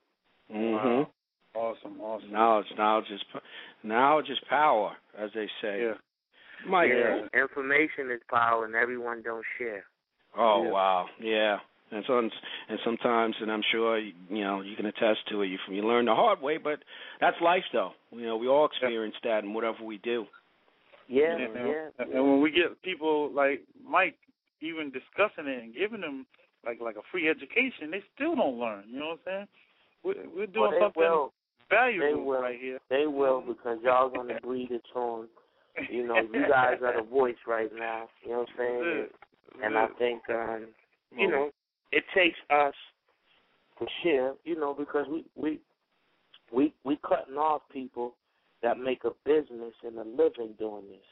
[0.51, 1.09] Mhm.
[1.55, 2.33] Awesome, awesome.
[2.33, 3.23] Knowledge, knowledge is
[3.83, 5.83] knowledge is power, as they say.
[5.83, 5.95] Yeah.
[6.66, 6.90] Mike.
[6.90, 7.29] Yeah.
[7.35, 9.85] Information is power, and everyone don't share.
[10.37, 10.71] Oh yeah.
[10.71, 11.61] wow, yeah.
[11.92, 12.33] And so, and
[12.85, 15.48] sometimes, and I'm sure you know you can attest to it.
[15.48, 16.78] You you learn the hard way, but
[17.20, 17.90] that's life, though.
[18.11, 19.35] You know, we all experience yeah.
[19.35, 20.24] that in whatever we do.
[21.09, 21.88] Yeah, and, yeah.
[21.98, 24.16] And when we get people like Mike
[24.62, 26.24] even discussing it and giving them
[26.64, 28.85] like like a free education, they still don't learn.
[28.88, 29.48] You know what I'm saying?
[30.02, 31.33] We're, we're doing well, something will.
[31.68, 32.40] valuable they will.
[32.40, 32.78] right here.
[32.88, 35.28] They will because y'all gonna breathe it to them.
[35.90, 38.09] You know, you guys are the voice right now.
[38.24, 39.07] You know what I'm saying?
[39.62, 40.68] And I think, um,
[41.14, 41.50] you know,
[41.92, 42.74] it takes us
[43.78, 44.35] to share.
[44.44, 45.61] You know, because we we
[46.52, 48.14] we we cutting off people
[48.62, 51.07] that make a business and a living doing this.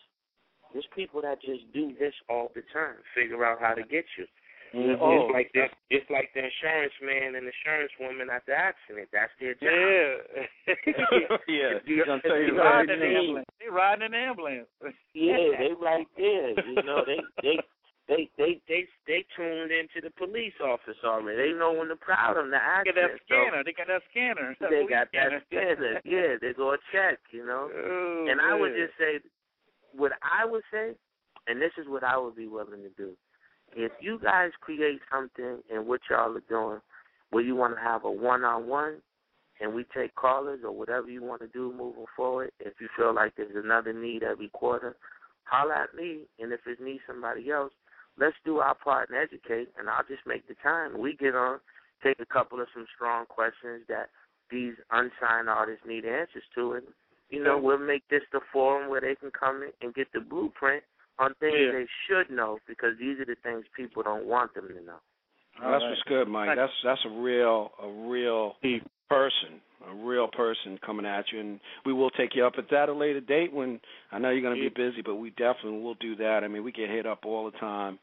[0.73, 4.27] There's people that just do this all the time, figure out how to get you.
[4.71, 5.03] Mm-hmm.
[5.03, 9.11] Oh, it's like the it's like the insurance man and insurance woman at the accident.
[9.11, 9.67] That's their job.
[9.67, 10.75] Yeah.
[11.51, 11.83] yeah.
[11.83, 13.51] You they riding an ambulance.
[13.59, 14.71] They riding an ambulance.
[15.13, 16.55] yeah, they right there.
[16.55, 17.59] You know, they they
[18.11, 21.39] they they they they tuned into the police office already.
[21.39, 22.59] They know when the problem, the.
[22.59, 23.63] They got that scanner.
[23.63, 24.57] So they got that scanner.
[24.59, 25.39] That they got scanner.
[25.39, 26.01] that scanner.
[26.03, 27.23] Yeah, they go check.
[27.31, 27.71] You know.
[27.71, 29.23] Oh, and I would just say,
[29.95, 30.99] what I would say,
[31.47, 33.15] and this is what I would be willing to do
[33.77, 36.81] if you guys create something and what y'all are doing
[37.31, 38.97] where you want to have a one on one
[39.61, 43.15] and we take callers or whatever you want to do moving forward, if you feel
[43.15, 44.97] like there's another need every quarter,
[45.45, 47.73] holler at me and if it needs somebody else,
[48.21, 50.99] let's do our part and educate and I'll just make the time.
[51.01, 51.59] We get on,
[52.05, 54.11] take a couple of some strong questions that
[54.51, 56.85] these unsigned artists need answers to and
[57.31, 60.21] you know, we'll make this the forum where they can come in and get the
[60.21, 60.83] blueprint
[61.19, 61.73] on things Yeah.
[61.73, 64.99] they should know because these are the things people don't want them to know.
[65.63, 66.57] Well, that's what's good, Mike.
[66.57, 68.57] That's that's a real a real
[69.11, 72.85] person, a real person coming at you, and we will take you up at that
[72.85, 73.81] at a later date when
[74.13, 76.43] I know you're going to be busy, but we definitely will do that.
[76.45, 77.99] I mean, we get hit up all the time,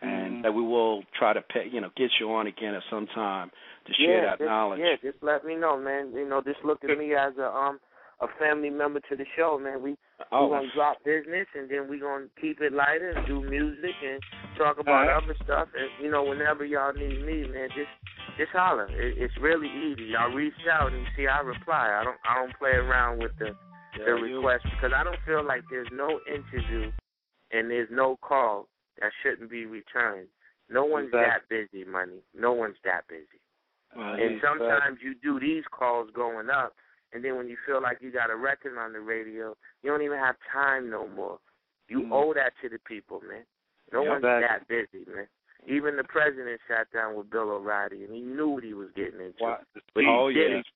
[0.00, 0.42] and Mhm.
[0.42, 3.50] that we will try to pay, you know get you on again at some time
[3.86, 4.80] to share yeah, that just, knowledge.
[4.80, 6.12] Yeah, just let me know, man.
[6.14, 7.80] You know, just look at me as a um
[8.24, 9.82] a family member to the show, man.
[9.82, 9.96] We
[10.32, 13.94] oh, we're gonna drop business and then we're gonna keep it lighter and do music
[14.04, 14.20] and
[14.56, 15.22] talk about Alright.
[15.22, 15.68] other stuff.
[15.76, 17.92] And you know, whenever y'all need me, man, just
[18.38, 18.88] just holler.
[18.90, 20.12] It, it's really easy.
[20.16, 21.98] Y'all reach out and see I reply.
[22.00, 23.54] I don't I don't play around with the
[23.96, 26.90] the yeah, you- request because I don't feel like there's no interview
[27.52, 28.68] and there's no call
[29.00, 30.28] that shouldn't be returned.
[30.70, 32.22] No one's that busy, money.
[32.34, 33.38] No one's that busy.
[33.94, 36.74] Well, And sometimes you do these calls going up,
[37.14, 40.02] and then when you feel like you got a record on the radio, you don't
[40.02, 41.38] even have time no more.
[41.88, 42.12] You Mhm.
[42.12, 43.46] owe that to the people, man.
[43.92, 45.28] No Yeah, one's that busy, man.
[45.66, 49.20] Even the president sat down with Bill O'Reilly, and he knew what he was getting
[49.20, 49.42] into.
[49.44, 49.64] Wow.
[49.94, 50.58] But he Oh, did yeah.
[50.58, 50.66] it.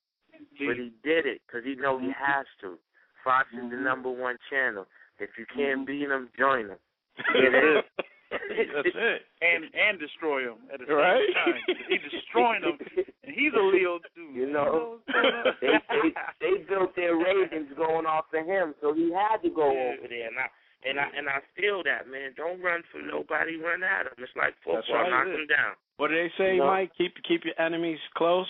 [0.65, 2.79] But he did it because he know he has to.
[3.23, 3.83] Fox is the Mhm.
[3.83, 4.87] number one channel.
[5.19, 5.85] If you can't Mhm.
[5.85, 6.71] beat him, join.
[6.71, 6.77] It
[7.53, 7.83] is.
[8.31, 9.21] That's it.
[9.41, 11.29] and and destroy him at the same Right.
[11.33, 11.55] time.
[11.89, 12.77] He's destroying them,
[13.25, 14.29] and he's a Leo too.
[14.33, 14.97] You know,
[15.61, 16.07] they they
[16.41, 19.95] they built their ratings going off of him, so he had to go Yeah.
[19.97, 20.27] over there.
[20.27, 20.47] And I
[20.85, 22.33] and I and I feel that man.
[22.37, 23.57] Don't run for nobody.
[23.57, 24.13] Run at him.
[24.19, 24.75] It's like football.
[24.85, 25.09] That's right.
[25.09, 25.73] Knock him down.
[25.97, 26.67] What do they say, No.
[26.67, 26.91] Mike?
[26.97, 28.47] Keep keep your enemies close.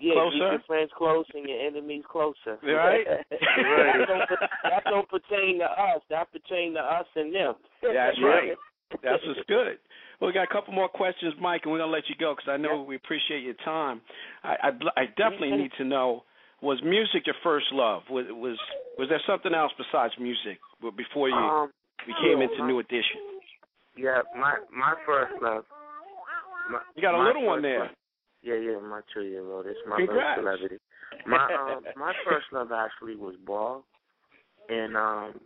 [0.00, 0.34] Yeah, Closer?
[0.34, 2.58] keep your friends close and your enemies closer.
[2.66, 3.06] Right.
[3.30, 4.28] that, don't,
[4.64, 6.02] that don't pertain to us.
[6.10, 7.54] That pertain to us and them.
[7.80, 8.58] That's right.
[9.02, 9.78] That's what's good.
[10.20, 12.48] Well, we got a couple more questions, Mike, and we're gonna let you go because
[12.50, 14.00] I know we appreciate your time.
[14.42, 16.22] I I'd, I definitely need to know:
[16.62, 18.02] was music your first love?
[18.10, 18.56] Was was
[18.98, 20.58] was there something else besides music
[20.96, 21.70] before you Um,
[22.06, 23.20] became yeah, into my- New Edition?
[23.96, 25.64] Yeah, my my first love.
[26.70, 27.80] My, You got a little one there.
[27.80, 27.88] love-
[28.42, 29.66] Yeah, yeah, my two year old.
[29.66, 30.38] It's my Congrats.
[30.40, 30.78] little celebrity.
[31.26, 33.84] My um my first love actually was ball.
[34.68, 35.40] And um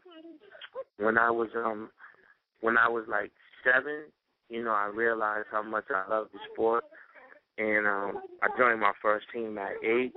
[0.98, 1.90] when I was um
[2.60, 3.30] when I was like
[3.64, 4.04] seven,
[4.48, 6.84] you know, I realized how much I loved the sport
[7.58, 10.12] and um I joined my first team at eight.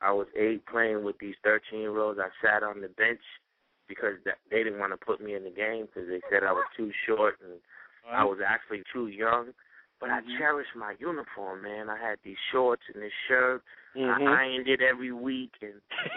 [0.00, 2.18] I was eight playing with these thirteen year olds.
[2.18, 3.20] I sat on the bench
[3.88, 4.14] because
[4.50, 6.90] they didn't want to put me in the game because they said I was too
[7.06, 7.60] short and
[8.10, 9.48] I was actually too young.
[10.00, 10.32] But Mm-hmm.
[10.34, 11.90] I cherished my uniform, man.
[11.90, 13.62] I had these shorts and this shirt.
[13.94, 14.08] Mhm.
[14.08, 15.74] I ironed it every week, and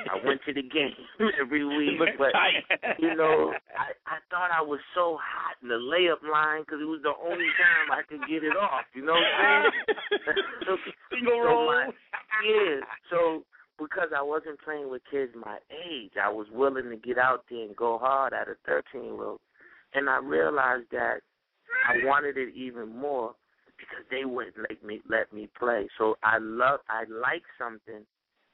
[0.09, 0.95] I went to the game
[1.41, 1.99] every week.
[2.17, 2.63] But tight.
[2.99, 6.85] you know, I I thought I was so hot in the layup line because it
[6.87, 8.85] was the only time I could get it off.
[8.95, 9.71] You know what I'm
[10.11, 10.77] saying?
[11.11, 11.65] Single So roll.
[11.67, 11.89] my-
[12.45, 12.79] yeah.
[13.09, 13.43] So
[13.79, 17.65] because I wasn't playing with kids my age, I was willing to get out there
[17.65, 19.39] and go hard at a 13 year old,
[19.93, 21.19] and I realized that
[21.89, 23.33] I wanted it even more
[23.89, 25.87] because they wouldn't let me let me play.
[25.97, 28.05] So I love I like something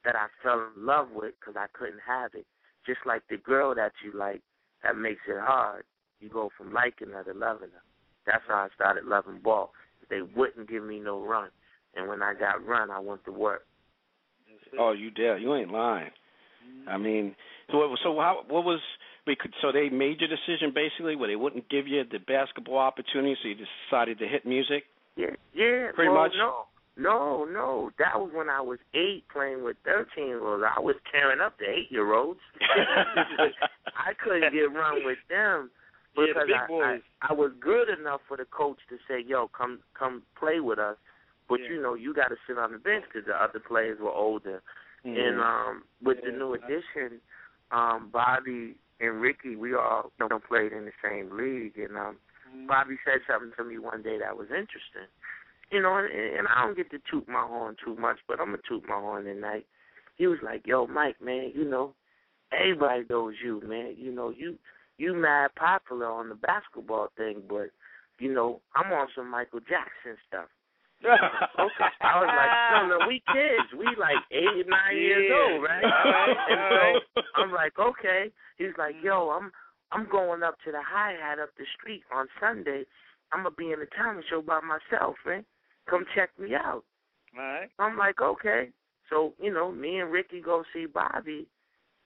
[0.06, 2.46] that I fell in love with because I couldn't have it.
[2.86, 4.42] Just like the girl that you like,
[4.84, 5.84] that makes it hard.
[6.20, 7.84] You go from liking her to loving her.
[8.26, 9.72] That's how I started loving ball.
[10.10, 11.50] They wouldn't give me no run,
[11.96, 13.66] and when I got run, I went to work.
[14.78, 15.42] Oh, you did.
[15.42, 16.12] You ain't lying.
[16.88, 17.04] I mm-hmm.
[17.04, 17.36] mean,
[17.72, 18.80] so what, so how what was
[19.28, 22.78] we could so they made your decision basically where they wouldn't give you the basketball
[22.78, 23.56] opportunity, so you
[23.90, 24.84] decided to hit music.
[25.20, 25.92] Yeah, yeah.
[25.94, 26.32] Pretty well, much?
[26.38, 27.92] No, no, no.
[28.00, 30.64] That was when I was eight, playing with thirteen year olds.
[30.64, 32.40] I was tearing up the eight year olds.
[32.62, 35.72] I couldn't get run with them
[36.18, 37.30] Yeah, the because I, I.
[37.30, 40.98] I was good enough for the coach to say, "Yo, come come play with us."
[41.48, 41.72] But Yeah.
[41.72, 44.62] you know, you got to sit on the bench because the other players were older.
[45.06, 45.20] Mm-hmm.
[45.20, 47.22] And um, with the New Edition,
[47.72, 52.18] um, Bobby and Ricky, we all you know, played in the same league, and um.
[52.68, 55.10] Bobby said something to me one day that was interesting.
[55.72, 58.48] You know, and, and I don't get to toot my horn too much, but I'm
[58.48, 59.66] gonna toot my horn tonight.
[60.18, 61.94] He was like, "Yo, Mike, man, you know,
[62.52, 63.96] everybody knows you, man.
[63.98, 64.58] You know, you
[64.98, 67.70] you mad popular on the basketball thing, but
[68.20, 70.50] you know, I'm on some Michael Jackson stuff."
[71.60, 71.92] Okay.
[72.02, 73.72] I was like, no, no, we kids.
[73.78, 75.84] We like eight, nine years old, right?
[75.84, 78.32] Alright, and so I'm like, okay.
[78.58, 79.52] He's like, yo, I'm
[79.92, 82.86] I'm going up to the hi hat up the street on Sunday.
[83.32, 85.46] I'm gonna be in the talent show by myself, man.
[85.90, 86.84] Come check me out.
[87.38, 87.70] All right.
[87.80, 88.70] I'm like, okay.
[89.10, 91.48] So, you know, me and Ricky go see Bobby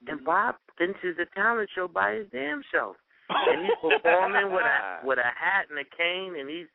[0.08, 2.96] and Bob enters the talent show by his damn self.
[3.30, 6.68] And he's performing with a with a hat and a cane and he's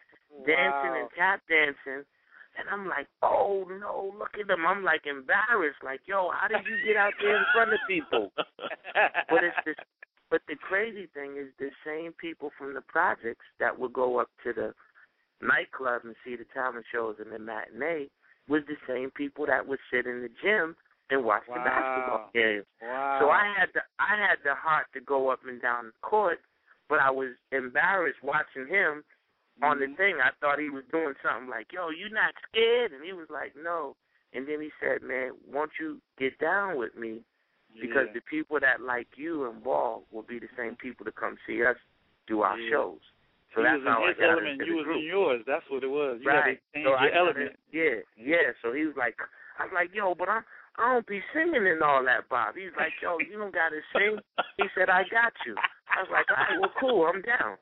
[0.47, 2.05] dancing and tap dancing.
[2.59, 4.67] And I'm like, oh no, look at him.
[4.67, 8.33] I'm like embarrassed, like, yo, how did you get out there in front of people?
[9.31, 9.77] But it's this
[10.31, 14.29] but the crazy thing is the same people from the projects that would go up
[14.45, 14.75] to the
[15.41, 18.09] nightclub and see the talent shows and the matinee
[18.49, 20.75] was the same people that would sit in the gym
[21.11, 22.67] and watch the basketball games.
[22.83, 23.19] Wow.
[23.21, 26.41] So I had the I had the heart to go up and down the court,
[26.89, 29.05] but I was embarrassed watching him
[29.63, 29.97] on the Mhm.
[29.97, 30.21] thing.
[30.21, 33.57] I thought he was doing something like, "Yo, you not scared?" And he was like,
[33.57, 33.97] "No."
[34.35, 37.25] And then he said, "Man, won't you get down with me?
[37.81, 38.19] Because yeah.
[38.19, 41.65] the people that like you and ball will be the same people to come see
[41.65, 41.77] us
[42.27, 42.71] do our Yeah.
[42.71, 43.01] shows."
[43.55, 44.67] So he that's was how in I his element.
[44.67, 44.99] You was group.
[44.99, 45.41] in yours.
[45.47, 46.21] That's what it was.
[46.21, 46.61] You right.
[46.85, 47.57] so I element.
[47.73, 48.53] Yeah, yeah.
[48.63, 49.17] So he was like,
[49.59, 50.45] I was like, yo, but I'm
[50.79, 52.55] I don't be singing and all that, Bob.
[52.55, 54.19] He's like, yo, you don't gotta sing.
[54.59, 55.57] He said, I got you.
[55.91, 57.59] I was like, all right, well, cool, I'm down.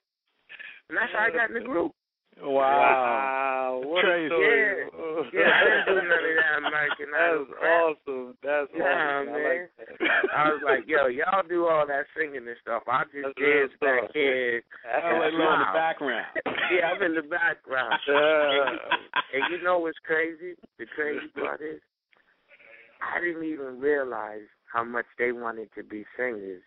[0.90, 1.92] And that's how I got in the group.
[2.42, 2.52] Wow.
[2.52, 3.80] Wow.
[3.84, 4.26] What Crazy.
[4.26, 4.84] a story.
[4.84, 4.90] Yeah.
[4.92, 5.22] Oh.
[5.32, 7.80] Yeah, I didn't do none of that American Idol That's crap.
[7.80, 8.26] awesome.
[8.44, 9.32] That's Nah, awesome.
[9.32, 9.44] I man.
[9.48, 10.36] like that.
[10.36, 12.82] I was like, yo, y'all do all that singing and stuff.
[12.88, 14.10] I just That's real dance back stuff.
[14.14, 14.60] here.
[14.60, 16.26] Wait, in the background.
[16.72, 18.00] yeah, I'm in the background.
[18.08, 18.76] Uh,
[19.32, 20.54] And you know what's crazy?
[20.78, 21.80] The crazy part is,
[23.00, 26.62] I didn't even realize how much they wanted to be singers,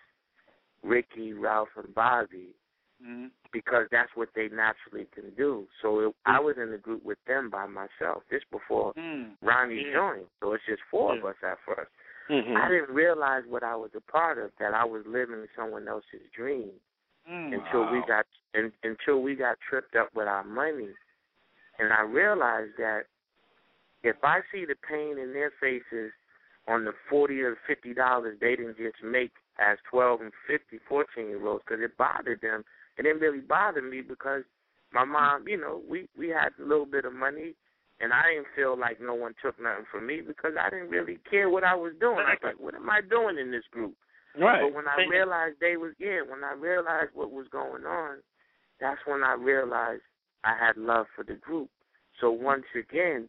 [0.84, 2.56] Ricky, Ralph, and Bobby,
[3.04, 3.32] mhm.
[3.52, 5.68] because that's what they naturally can do.
[5.82, 8.24] So it, I was in the group with them by myself.
[8.30, 9.38] This before Mm.
[9.42, 9.94] Ronnie Yeah.
[9.94, 11.92] joined, so it's just four of us at first.
[12.30, 12.56] Mhm.
[12.56, 16.30] I didn't realize what I was a part of, that I was living someone else's
[16.32, 16.72] dream
[17.28, 17.54] Mm.
[17.54, 20.96] until we got un, until we got tripped up with our money,
[21.80, 23.08] and I realized that
[24.04, 26.12] if I see the pain in their faces
[26.68, 31.30] on the forty or fifty dollars they didn't just make as twelve and fifty, fourteen
[31.30, 32.64] year olds, because it bothered them.
[33.00, 34.44] It didn't really bother me because
[34.94, 37.56] my mom, you know, we we had a little bit of money.
[38.02, 41.20] And I didn't feel like no one took nothing from me because I didn't really
[41.30, 42.20] care what I was doing.
[42.20, 43.94] I was like, what am I doing in this group?
[44.40, 44.62] Right.
[44.64, 48.20] But when I realized they was yeah, when I realized what was going on,
[48.80, 50.04] that's when I realized
[50.46, 51.70] I had love for the group.
[52.22, 53.28] So once again,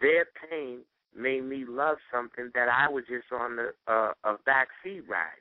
[0.00, 0.80] their pain
[1.16, 5.40] made me love something that I was just on the uh, a backseat ride.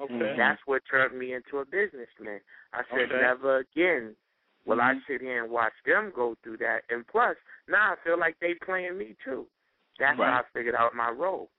[0.00, 0.14] Okay.
[0.14, 0.36] Mhm.
[0.36, 2.40] That's what turned me into a businessman.
[2.72, 3.20] I said Okay.
[3.20, 4.16] never again
[4.64, 5.06] will I Mhm.
[5.06, 6.84] sit here and watch them go through that.
[6.90, 7.36] And plus,
[7.66, 9.48] now I feel like they playing me too.
[9.98, 10.30] That's Right.
[10.30, 11.50] how I figured out my role.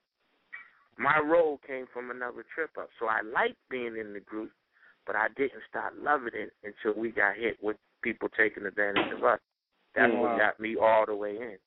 [0.98, 2.90] My role came from another trip up.
[3.00, 4.52] So I liked being in the group,
[5.06, 9.24] but I didn't start loving it until we got hit with people taking advantage of
[9.24, 9.40] us.
[9.96, 11.58] That's what got me all the way in.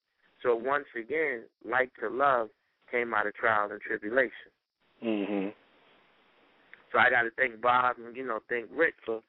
[0.43, 2.51] So once again, like to love
[2.91, 4.51] came out of trial and tribulation.
[5.03, 5.55] Mhm.
[6.93, 9.21] So I got to thank Bob and you know thank Rick for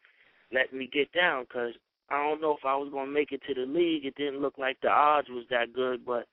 [0.52, 1.74] letting me get down because
[2.10, 4.06] I don't know if I was gonna make it to the league.
[4.06, 6.28] It didn't look like the odds was that good, but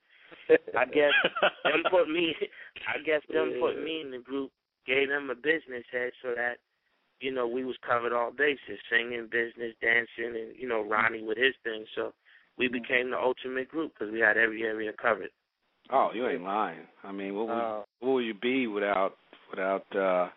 [0.77, 1.13] I guess
[1.63, 2.35] them put me.
[2.87, 4.51] I guess them put me in the group
[4.87, 6.55] gave them a business head so that
[7.19, 11.37] you know we was covered all bases, singing, business, dancing, and you know Ronnie with
[11.37, 11.85] his thing.
[11.95, 12.13] So
[12.57, 15.29] we became the ultimate group because we had every area covered.
[15.91, 16.87] Oh, you ain't lying.
[17.03, 19.17] I mean, what would Uh, what would you be without
[19.49, 20.29] without uh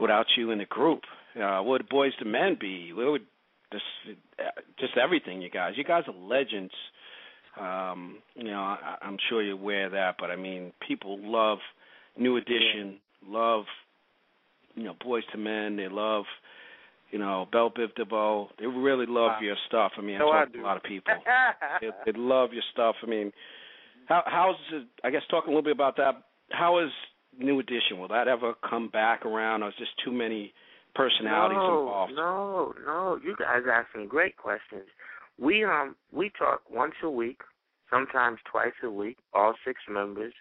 [0.00, 1.02] without you in the group?
[1.36, 2.92] Uh, what would Boyz II Men be?
[2.92, 3.26] What would
[3.72, 3.84] just
[4.78, 5.74] just everything, you guys?
[5.76, 6.72] You guys are legends.
[7.60, 11.58] Um, you know, I, I'm sure you're aware of that, but I mean, people love
[12.16, 13.64] New Edition, love
[14.74, 15.76] you know Boyz II Men.
[15.76, 16.24] They love
[17.10, 18.48] you know Bell Biv DeVoe.
[18.58, 19.40] They really love Wow.
[19.42, 19.92] your stuff.
[19.98, 21.14] I mean, I No, I talk to a lot of people.
[21.80, 22.96] they, they love your stuff.
[23.02, 23.32] I mean,
[24.06, 24.86] how how's it?
[25.04, 26.22] I guess talking a little bit about that.
[26.50, 26.90] How is
[27.38, 27.98] New Edition?
[27.98, 30.52] Will that ever come back around, or is just too many
[30.94, 32.12] personalities no, involved?
[32.14, 34.88] No, no, you guys are asking great questions.
[35.38, 37.40] We um we talk once a week,
[37.90, 40.34] sometimes twice a week, all six members.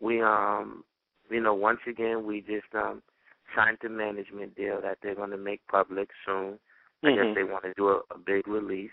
[0.00, 0.84] We um
[1.30, 3.02] you know, once again we just um
[3.54, 6.58] signed the management deal that they're gonna make public soon.
[7.04, 7.16] I Mhm.
[7.16, 8.90] guess they want to do a, a big release.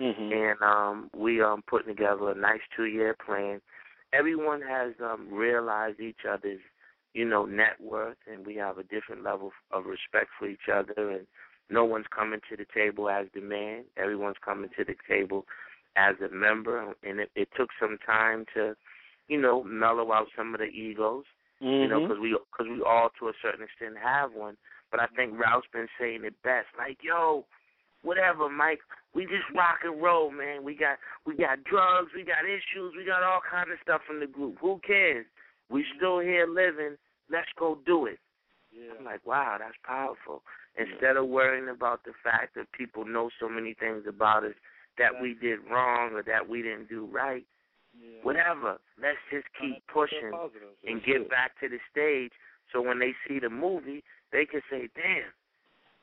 [0.00, 0.32] Mhm.
[0.32, 3.60] and um we um putting together a nice two year plan.
[4.12, 6.60] Everyone has um realized each other's,
[7.14, 11.10] you know, net worth and we have a different level of respect for each other
[11.10, 11.26] and
[11.70, 13.84] no one's coming to the table as the man.
[13.96, 15.44] Everyone's coming to the table
[15.96, 18.74] as a member and it, it took some time to,
[19.28, 21.24] you know, mellow out some of the egos
[21.62, 22.08] you know, mm-hmm.
[22.08, 24.56] because we because we all to a certain extent have one.
[24.90, 27.46] But I think Ralph's been saying it best, like, yo,
[28.02, 28.80] whatever, Mike,
[29.14, 30.64] we just rock and roll, man.
[30.64, 34.18] We got we got drugs, we got issues, we got all kind of stuff in
[34.18, 34.58] the group.
[34.60, 35.24] Who cares?
[35.72, 36.96] We still here living.
[37.30, 38.18] Let's go do it.
[38.72, 38.92] yeah.
[38.98, 40.42] I'm like, wow, that's powerful.
[40.76, 44.54] Instead of worrying about the fact that people know so many things about us
[44.98, 47.44] that we did wrong or that we didn't do right,
[47.98, 48.18] yeah.
[48.22, 48.78] whatever.
[49.00, 50.76] Let's just keep pushing Positive.
[50.86, 52.32] and get back to the stage
[52.72, 54.02] so when they see the movie,
[54.32, 55.28] they can say, damn,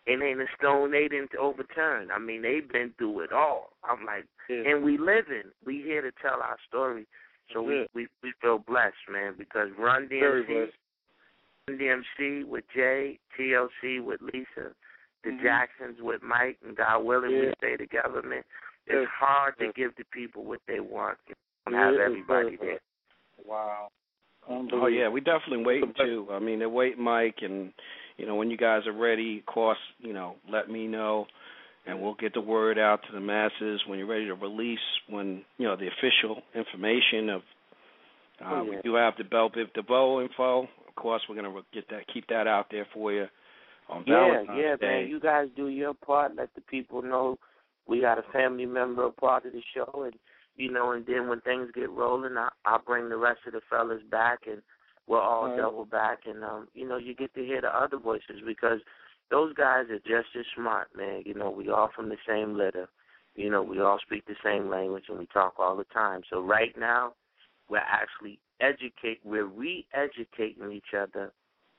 [0.05, 2.09] it ain't a stone they didn't overturn.
[2.13, 3.69] I mean, they've been through it all.
[3.83, 4.63] I'm like, Yeah.
[4.69, 5.51] and we living.
[5.65, 7.07] We here to tell our story.
[7.53, 10.77] So we, we we feel blessed, man, because Run Very DMC, blessed.
[11.67, 11.79] Run
[12.19, 14.73] DMC with Jay, TLC with Lisa,
[15.23, 15.41] the Mhm.
[15.43, 18.43] Jacksons with Mike, and God willing, we stay together, man.
[18.87, 19.03] Yes.
[19.03, 19.73] It's hard to Yes.
[19.75, 21.17] give the people what they want
[21.65, 22.79] and Yeah, have everybody very there.
[23.45, 23.89] Wow.
[24.47, 26.27] Oh yeah, we definitely waiting too.
[26.31, 27.71] I mean, they're waiting, Mike, and
[28.17, 31.27] you know when you guys are ready, of course, you know, let me know,
[31.85, 34.79] and we'll get the word out to the masses when you're ready to release.
[35.09, 37.41] When you know the official information of,
[38.41, 38.69] uh, Oh, yeah.
[38.69, 40.63] we do have the Bell Biv DeVoe info.
[40.87, 43.27] Of course, we're gonna get that, keep that out there for you
[43.89, 45.01] on Yeah, Valentine's yeah, Day.
[45.01, 45.07] man.
[45.09, 46.35] You guys do your part.
[46.35, 47.37] Let the people know
[47.87, 50.13] we got a family member a part of the show, and
[50.55, 53.61] you know, and then when things get rolling, I, I'll bring the rest of the
[53.69, 54.61] fellas back, and
[55.07, 55.57] we'll all Right.
[55.57, 58.79] double back, and um, you know, you get to hear the other voices because
[59.31, 61.23] those guys are just as smart, man.
[61.25, 62.87] You know, we all from the same litter.
[63.35, 66.21] You know, we all speak the same language, and we talk all the time.
[66.29, 67.13] So right now,
[67.69, 71.31] we're actually educate, we're re-educating each other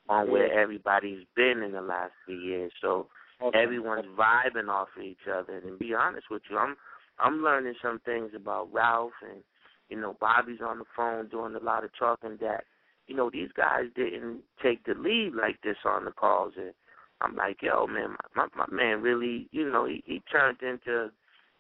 [0.09, 2.72] on where everybody's been in the last few years.
[2.80, 3.09] So
[3.40, 3.59] Awesome.
[3.59, 5.57] everyone's vibing off of each other.
[5.57, 6.76] And to be honest with you, I'm
[7.18, 9.42] I'm learning some things about Ralph and
[9.88, 12.64] you know Bobby's on the phone doing a lot of talking that
[13.07, 16.53] you know these guys didn't take the lead like this on the calls.
[16.59, 16.72] And
[17.20, 21.10] I'm like, yo, man, my my, my man really, you know, he, he turned into,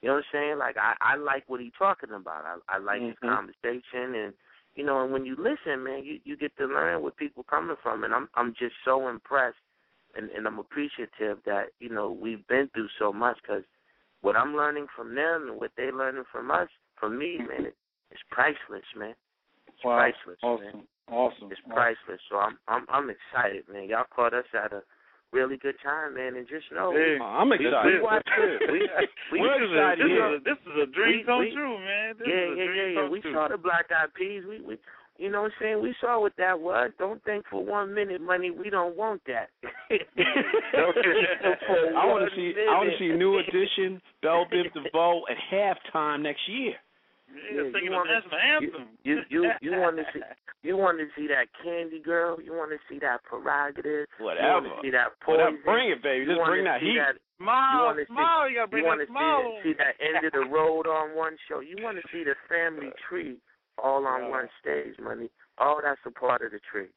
[0.02, 0.58] you know what I'm saying?
[0.58, 2.44] Like I I like what he's talking about.
[2.44, 3.34] I I like his Mhm.
[3.36, 4.34] conversation and.
[4.76, 7.76] You know, and when you listen, man, you you get to learn where people coming
[7.82, 9.58] from, and I'm I'm just so impressed
[10.16, 13.64] and, and I'm appreciative that you know we've been through so much because
[14.22, 17.76] what I'm learning from them and what they're learning from us, from me, man, it,
[18.10, 19.14] it's priceless, man.
[19.68, 19.96] It's Wow.
[19.96, 20.64] priceless, Awesome.
[20.64, 20.82] man.
[21.08, 21.50] Awesome.
[21.50, 22.20] It's priceless.
[22.30, 23.88] So I'm I'm I'm excited, man.
[23.88, 24.82] Y'all caught us at a
[25.32, 27.18] really good time, man, and just know Hey.
[27.20, 27.84] Oh, I'm excited.
[27.94, 28.70] we watch it.
[28.70, 28.78] We,
[29.32, 30.34] we, We're this, is a, excited this, here.
[30.34, 32.14] is a, this is a dream We- come we- true, man.
[32.18, 33.00] This yeah, is a yeah, dream yeah, yeah.
[33.02, 33.34] come We true.
[33.34, 34.42] saw the Black Eyed Peas.
[34.48, 34.74] We, we,
[35.18, 35.82] you know what I'm saying?
[35.82, 36.90] We saw what that was.
[36.98, 38.50] Don't think for one minute, money.
[38.50, 39.50] We don't want that.
[39.90, 41.06] Don't think
[41.66, 42.54] for I want to see.
[42.56, 43.12] I want to see.
[43.16, 46.72] New Edition, Bell Biv DeVoe at halftime next year.
[47.30, 48.88] Yeah, Yeah, you wanna- national anthem.
[49.04, 50.20] You you you want to see
[50.62, 52.36] you want to see that Candy Girl.
[52.40, 54.06] You want to see that Prerogative.
[54.20, 54.20] Whatever.
[54.20, 54.68] You Whatever.
[54.68, 55.56] want to see that Whatever.
[55.64, 56.24] Bring it, baby.
[56.28, 57.00] You Just bring that see heat.
[57.00, 58.44] That, Smile, you want to smile.
[58.44, 60.84] see, you gotta bring you that want to see, see that end of the road
[60.84, 61.64] on one show.
[61.64, 63.40] You want to see the family tree
[63.80, 64.36] all on Yeah.
[64.36, 65.32] one stage, money.
[65.56, 66.92] All that's a part of the tree.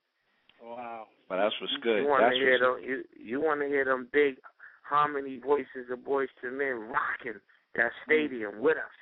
[0.60, 1.08] Wow.
[1.30, 2.04] Well, that's what's good.
[2.04, 2.90] You want to hear what's them.
[2.90, 4.36] You you want to hear them big
[4.84, 7.40] harmony voices of Boyz II Men rocking
[7.76, 8.04] that mm.
[8.04, 8.96] stadium with us.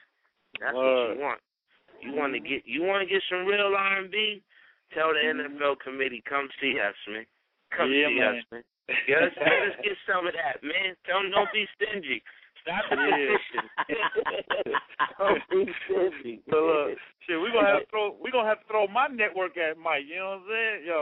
[0.62, 1.42] That's what you want.
[2.02, 2.50] You want to mm-hmm.
[2.50, 4.42] get you want to get some real R and B.
[4.94, 7.26] Tell the NFL committee come see us, man.
[7.76, 8.36] Come Yeah, see man.
[8.36, 8.64] us, man.
[9.08, 10.96] Get us, let us get some of that, man.
[11.08, 12.22] Tell them don't be stingy.
[12.62, 13.64] Stop the petition.
[15.18, 16.36] don't be stingy.
[16.46, 16.90] But look,
[17.26, 20.06] shit, we gonna have to throw we gonna have to throw my network at Mike.
[20.06, 20.78] You know what I'm saying?
[20.86, 20.98] Yo.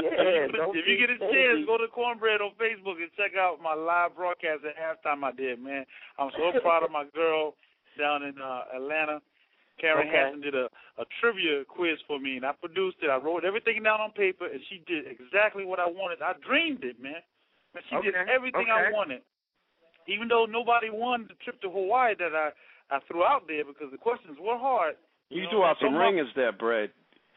[0.00, 1.32] yeah, don't if you get a stingy.
[1.32, 5.32] chance, go to Cornbread on Facebook and check out my live broadcast at halftime I
[5.32, 5.84] did, man.
[6.18, 7.54] I'm so proud of my girl
[7.98, 9.20] down in uh, Atlanta.
[9.82, 10.16] Karen Okay.
[10.16, 13.10] Hansen did a, a trivia quiz for me, and I produced it.
[13.10, 16.22] I wrote everything down on paper, and she did exactly what I wanted.
[16.22, 17.18] I dreamed it, man.
[17.74, 19.22] And she did Okay, everything I wanted.
[20.06, 22.50] Even though nobody won the trip to Hawaii that I,
[22.94, 24.94] I threw out there because the questions were hard.
[25.30, 26.90] You know, threw out some ringers there, Brad.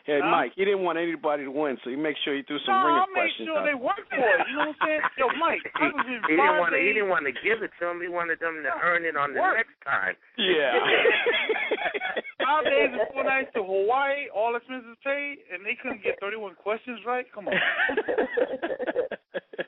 [0.05, 0.29] Hey, Huh?
[0.29, 2.85] Mike, he didn't want anybody to win, so he make sure he threw some no,
[2.85, 3.65] ringer I made questions sure out.
[3.65, 4.45] they worked for it.
[4.45, 5.01] You know what I'm saying?
[5.17, 6.79] Yo, Mike, I was in he didn't want to.
[6.81, 7.97] He didn't want to give it to them.
[8.01, 9.57] He wanted them to earn it on the Work.
[9.65, 10.13] next time.
[10.37, 10.77] Yeah.
[12.45, 16.53] Five days and four nights to Hawaii, all expenses paid, and they couldn't get 31
[16.61, 17.25] questions right?
[17.33, 17.57] Come on.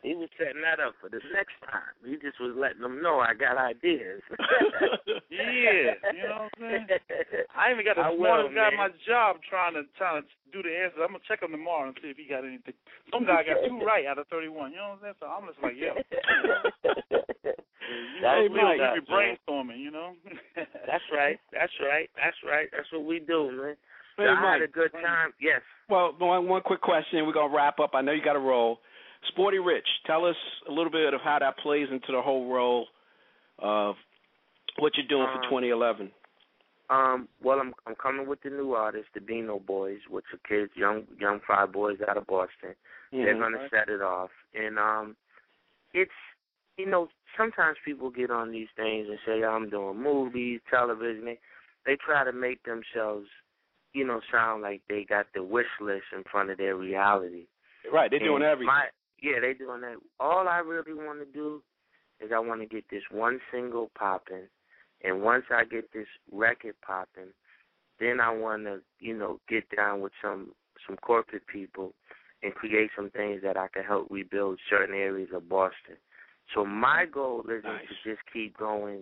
[0.04, 0.17] he was setting
[0.68, 1.96] that up for the next time.
[2.04, 4.20] He just was letting them know I got ideas.
[5.28, 6.88] Yeah, you know what I'm saying?
[7.56, 10.28] I even got the I will, smartest guy at my job trying to trying to
[10.52, 11.00] do the answers.
[11.04, 12.74] I'm gonna check him tomorrow and see if he got anything.
[13.14, 14.72] Some guy got two right out of 31.
[14.72, 15.20] You know what I'm saying?
[15.22, 15.94] So I'm just like, yo,
[18.24, 20.16] That's we what don't be brainstorming, you know?
[20.56, 21.40] That's right.
[21.54, 22.10] That's right.
[22.16, 22.68] That's right.
[22.72, 23.76] That's what we do, man.
[24.18, 25.32] Hey, So I had a good time.
[25.40, 25.62] Yes.
[25.90, 27.26] Well, one one quick question.
[27.26, 27.92] We're gonna wrap up.
[27.94, 28.80] I know you got to roll.
[29.30, 30.36] Sporty Rich, tell us
[30.68, 32.88] a little bit of how that plays into the whole role
[33.60, 33.96] of
[34.80, 36.12] what you're doing Um, for 2011.
[36.90, 40.72] Um, well, I'm I'm coming with the new artist, the Beano Boys, which are kids,
[40.76, 42.76] young young five boys out of Boston.
[43.12, 43.40] They're Mhm.
[43.40, 45.18] gonna set it off, and um,
[45.94, 46.12] it's
[46.78, 51.38] you know sometimes people get on these things and say I'm doing movies, television.
[51.86, 53.30] They, try to make themselves,
[53.94, 57.48] you know, sound like they got the wish list in front of their reality.
[57.92, 58.68] Right, they're doing everything.
[58.68, 58.88] My,
[59.22, 59.98] yeah, they doing that.
[60.20, 61.62] All I really want to do
[62.20, 64.48] is I want to get this one single popping,
[65.04, 67.34] and once I get this record popping,
[68.00, 70.52] then I want to, you know, get down with some
[70.86, 71.94] some corporate people
[72.44, 75.98] and create some things that I can help rebuild certain areas of Boston.
[76.54, 77.86] So my goal isn't Nice.
[78.04, 79.02] to just keep going,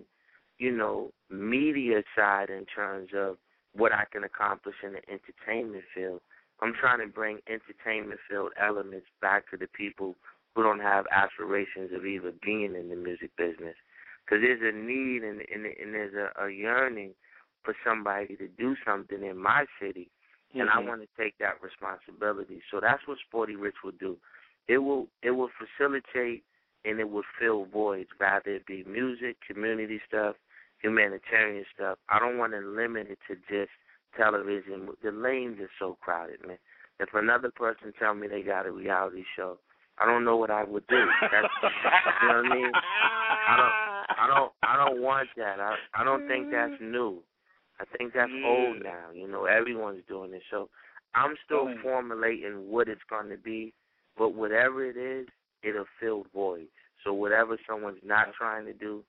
[0.57, 3.37] you know, media side in terms of
[3.73, 6.21] what I can accomplish in the entertainment field.
[6.61, 10.15] I'm trying to bring entertainment field elements back to the people
[10.55, 13.75] who don't have aspirations of either being in the music business.
[14.23, 17.11] Because there's a need and, and, and there's a, a yearning
[17.63, 20.09] for somebody to do something in my city,
[20.53, 20.87] and I Mhm.
[20.87, 22.61] want to take that responsibility.
[22.71, 24.17] So that's what Sporty Rich will do.
[24.67, 26.43] It will it will facilitate
[26.85, 30.35] and it will fill voids, rather it be music, community stuff,
[30.79, 31.97] humanitarian stuff.
[32.09, 33.71] I don't want to limit it to just
[34.17, 34.89] television.
[35.03, 36.57] The lanes are so crowded, man.
[36.99, 39.57] If another person tell me they got a reality show,
[39.97, 41.05] I don't know what I would do.
[41.21, 42.71] That's, you know what I mean?
[42.73, 45.59] I don't, I don't, I don't want that.
[45.59, 46.91] I, I don't think that's mm-hmm.
[46.91, 47.19] new.
[47.79, 48.47] I think that's Yeah.
[48.47, 49.11] old now.
[49.13, 50.43] You know, everyone's doing it.
[50.49, 50.69] So
[51.13, 51.79] I'm still Right.
[51.81, 53.73] formulating what it's going to be,
[54.17, 55.27] but whatever it is,
[55.63, 56.69] it'll fill voids.
[57.03, 59.03] So whatever someone's not trying to do,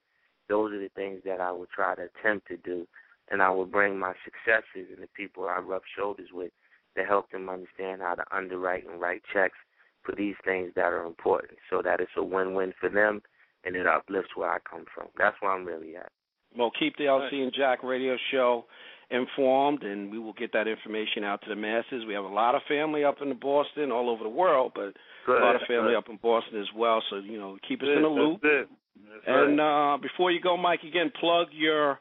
[0.48, 2.86] those are the things that I would try to attempt to do,
[3.30, 6.52] and I will bring my successes and the people I rub shoulders with
[6.96, 9.58] to help them understand how to underwrite and write checks
[10.02, 13.20] for these things that are important, so that it's a win-win for them
[13.64, 15.08] and it uplifts where I come from.
[15.18, 16.10] That's where I'm really at.
[16.56, 18.64] Well, keep the LC and Jack radio show
[19.10, 22.04] informed, and we will get that information out to the masses.
[22.06, 24.94] We have a lot of family up in Boston, all over the world, but
[25.26, 25.42] Good.
[25.42, 27.02] a lot of family up in Boston as well.
[27.10, 28.40] So you know, keep us in the loop.
[28.42, 28.68] That's it.
[29.12, 29.94] That's And right.
[29.94, 31.98] uh, before you go, Mike, again, plug your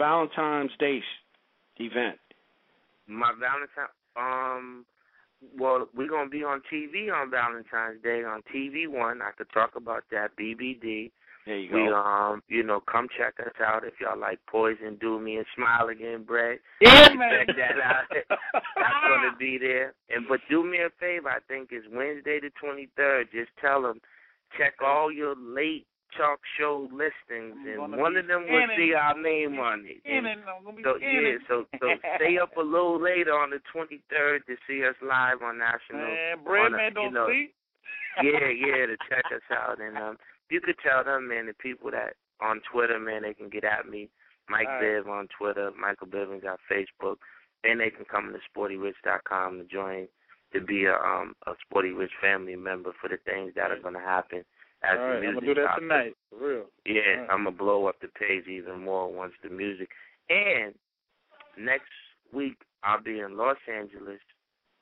[0.00, 1.02] Valentine's Day
[1.76, 2.18] event.
[3.06, 4.86] My Valentine, um,
[5.58, 9.20] well, we're gonna be on TV on Valentine's Day on TV One.
[9.22, 11.10] I could talk about that BBD.
[11.46, 11.94] There you We go.
[11.94, 15.88] um, you know, come check us out if y'all like Poison, Do Me, and Smile
[15.88, 16.58] Again, Brad.
[16.80, 17.46] yeah, Check man.
[17.56, 18.04] that out.
[18.54, 19.94] That's gonna be there.
[20.10, 21.28] And but do me a favor.
[21.30, 23.28] I think it's Wednesday the twenty third.
[23.32, 24.00] Just tell them
[24.56, 25.86] check all your late
[26.16, 30.00] talk show listings, and one of them will see our name on it.
[30.04, 30.44] And Scanning.
[30.46, 31.86] I'm gonna be so yeah, so so
[32.16, 36.06] stay up a little later on the twenty third to see us live on national.
[36.06, 37.54] Man, bread man you don't know, sleep.
[38.22, 39.80] yeah, yeah, to check us out.
[39.80, 40.16] And um,
[40.50, 43.88] you could tell them, man, the people that on Twitter, man, they can get at
[43.88, 44.08] me.
[44.48, 47.16] Mike All Biv on Twitter, Michael Bivins on Facebook.
[47.62, 50.08] and they can come to SportyRich.com to join
[50.52, 53.94] to be a um a Sporty Rich family member for the things that are going
[53.94, 54.44] to happen
[54.82, 55.80] as All right, the I'm gonna do that drops.
[55.80, 56.64] tonight, for real.
[56.86, 57.30] Yeah, right.
[57.30, 59.88] I'm gonna blow up the page even more once the music.
[60.28, 60.74] And
[61.58, 61.90] next
[62.32, 64.20] week I'll be in Los Angeles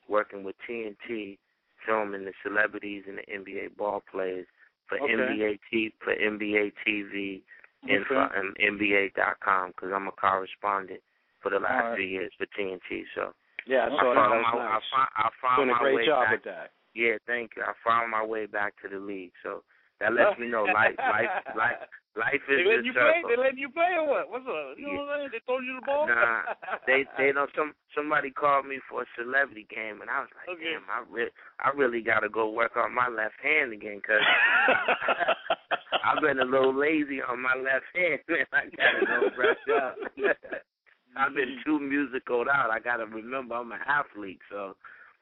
[0.07, 1.37] working with TNT,
[1.85, 4.47] filming the celebrities and the NBA ball players
[4.87, 5.13] for Okay.
[5.13, 7.41] NBA T for NBA TV
[7.87, 8.39] and for Okay.
[8.39, 11.01] um, NBA.com because I'm a correspondent
[11.41, 11.95] for the last right.
[11.95, 13.05] three years for TNT.
[13.15, 13.33] So
[13.65, 14.83] Yeah, I so found that my was I nice.
[14.91, 16.31] found, I found Doing a great way job back.
[16.33, 16.71] with that.
[16.95, 17.63] Yeah, thank you.
[17.63, 19.31] I found my way back to the league.
[19.43, 19.63] So
[19.99, 21.79] that lets me know life, life, life,
[22.15, 23.21] life is They letting you play?
[23.27, 24.31] They letting you play or what?
[24.31, 24.79] What's up?
[24.79, 25.29] You know what I'm saying?
[25.31, 26.07] They throwing you the ball?
[26.07, 26.41] Nah,
[26.87, 30.55] they they know some somebody called me for a celebrity game, and I was like,
[30.55, 30.71] Okay.
[30.71, 34.23] damn, I re- I really got to go work on my left hand again because
[36.05, 38.45] I've been a little lazy on my left hand, man.
[38.53, 39.95] I gotta go brush up.
[41.17, 42.69] I've been too musical out.
[42.71, 44.75] I gotta remember I'm an athlete, so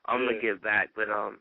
[0.05, 0.27] I'm Yeah.
[0.27, 0.89] gonna get back.
[0.95, 1.39] But um,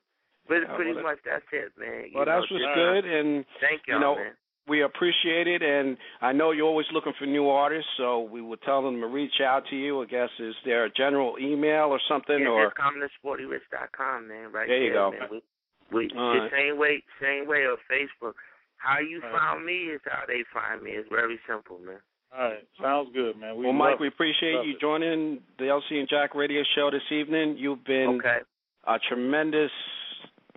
[0.49, 2.11] but Yeah, pretty well, much that's it, man.
[2.15, 4.33] well, You that's know, what's just- good, and Thank y'all, you know, man.
[4.69, 5.63] we appreciate it.
[5.63, 9.07] And I know you're always looking for new artists, so we will tell them to
[9.07, 10.03] reach out to you.
[10.03, 14.29] I guess is there a general email or something, yeah, or just come to SportyRich.com,
[14.29, 14.53] man.
[14.53, 15.11] Right There you there, go.
[15.13, 15.29] Man.
[15.31, 15.43] We,
[16.09, 18.35] we All the same way, same way on Facebook.
[18.79, 19.39] How you All right.
[19.39, 20.93] found me is how they find me.
[20.93, 21.99] It's very simple, man.
[22.37, 23.57] All right, sounds good, man.
[23.57, 24.81] We well, Mike, we appreciate Love you it.
[24.81, 27.57] joining the LC and Jack Radio Show this evening.
[27.57, 28.41] You've been Okay.
[28.87, 29.71] a tremendous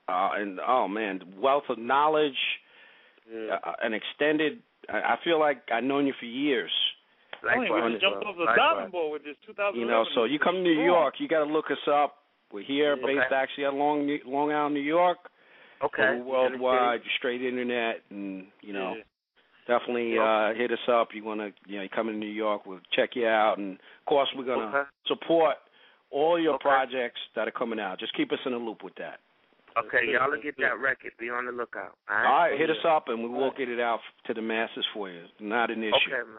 [0.10, 2.38] uh, and oh man, wealth of knowledge,
[3.32, 3.58] Yeah.
[3.64, 4.62] uh, an extended.
[4.90, 6.72] I I feel like I've known you for years.
[7.48, 9.80] I mean, we just jumped off the diving board with this 2011.
[9.80, 12.18] You know, so you come to New York, you got to look us up.
[12.52, 13.06] We're here, Yeah.
[13.06, 13.36] based Okay.
[13.36, 15.20] actually at Long Long Island, New York.
[15.82, 16.02] Okay.
[16.04, 19.04] We're worldwide, straight internet, and you know, Yeah.
[19.68, 21.14] definitely uh, hit us up.
[21.14, 23.80] You want to, you know, you come to New York, we'll check you out, and
[23.80, 24.90] of course, we're gonna Okay.
[25.06, 25.58] support
[26.10, 26.64] all your Okay.
[26.64, 28.00] projects that are coming out.
[28.00, 29.20] Just keep us in the loop with that.
[29.86, 31.12] Okay, y'all will get that record.
[31.20, 31.96] Be on the lookout.
[32.10, 32.50] All All right.
[32.52, 32.76] right, hit yeah.
[32.76, 35.24] us up, and we will get it out to the masses for you.
[35.40, 35.96] Not an issue.
[35.96, 36.38] Okay, man.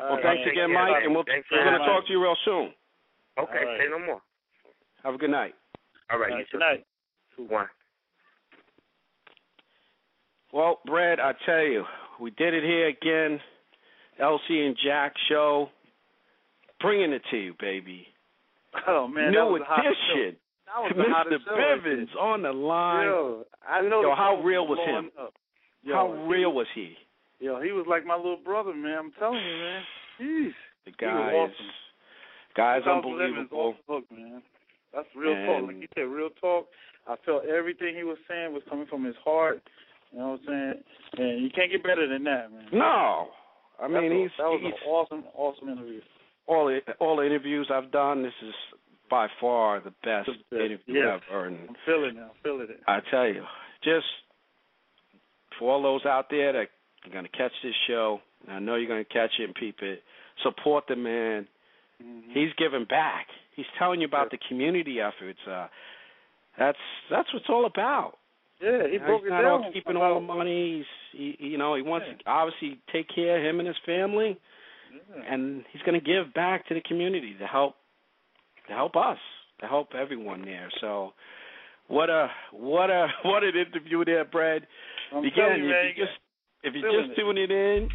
[0.00, 0.48] All Well, right, thanks man.
[0.54, 1.02] again, Mike, man.
[1.04, 2.72] and we'll, Thanks we're going to talk to you real soon.
[3.38, 3.78] Okay, All right.
[3.80, 4.20] say no more.
[5.04, 5.54] Have a good night.
[6.10, 6.58] All right, All you too.
[6.58, 6.84] good night.
[7.36, 7.66] One.
[10.52, 11.84] Well, Brad, I tell you,
[12.20, 13.40] we did it here again.
[14.20, 15.68] LC and Jack show,
[16.80, 18.06] bringing it to you, baby.
[18.86, 20.20] Oh man, that New was the hottest show.
[20.20, 20.36] edition.
[20.74, 21.12] That was the Mr.
[21.14, 23.06] hottest show right Bivins on the line.
[23.06, 24.02] Yo, I know.
[24.02, 25.10] Yo, how real was him?
[25.84, 26.94] Yo, How real was, he?
[27.38, 28.98] Yo, he was like my little brother, man.
[28.98, 29.82] I'm telling you, man.
[30.20, 30.52] Jeez.
[30.86, 31.70] The guy is, awesome.
[32.56, 33.58] guy's 2011 is unbelievable.
[33.60, 34.42] off the hook, man.
[34.94, 35.66] That's real talk.
[35.66, 36.66] Like he said, real talk.
[37.06, 39.62] I felt everything he was saying was coming from his heart.
[40.12, 40.82] You know what I'm
[41.16, 41.28] saying?
[41.34, 42.66] And you can't get better than that, man.
[42.72, 43.28] No,
[43.82, 46.00] I mean That's a- he's that was he's an awesome, awesome interview.
[46.46, 48.22] all the all the interviews I've done.
[48.22, 48.54] This is
[49.10, 51.20] by far the best The interview yes.
[51.30, 51.46] ever.
[51.46, 52.20] And I'm feeling it.
[52.22, 52.80] I'm feeling it.
[52.86, 53.44] I tell you,
[53.82, 54.06] just
[55.58, 58.74] for all those out there that are going to catch this show, and I know
[58.76, 60.02] you're going to catch it and peep it,
[60.42, 61.46] support the man.
[62.02, 62.32] Mhm.
[62.32, 63.28] He's giving back.
[63.54, 64.38] He's telling you about Yeah.
[64.38, 65.38] the community efforts.
[65.46, 65.68] Uh,
[66.58, 66.78] that's
[67.10, 68.18] that's what it's all about.
[68.60, 69.64] yeah, he You know, broke he's it not down.
[69.64, 70.78] all keeping all the money.
[70.78, 70.86] He's,
[71.38, 72.14] he, you know, he wants Yeah.
[72.14, 74.36] to obviously take care of him and his family,
[74.92, 75.22] Yeah.
[75.26, 77.76] and he's going to give back to the community to help
[78.68, 79.18] to help us,
[79.60, 80.70] to help everyone there.
[80.80, 81.12] So,
[81.88, 84.66] what a what a what an interview there, Brad.
[85.12, 86.18] I'm Again, you, if you just
[86.62, 87.20] if you're just it.
[87.20, 87.88] tuning in,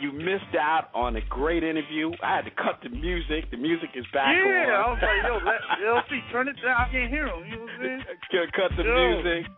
[0.00, 2.10] you missed out on a great interview.
[2.22, 3.50] I had to cut the music.
[3.50, 4.90] The music is back yeah, I on.
[4.94, 6.76] was like, yo, let, LC, turn it down.
[6.78, 7.44] I can't hear him.
[7.50, 8.02] You know what I'm saying?
[8.54, 9.50] Cut- the Yo, music.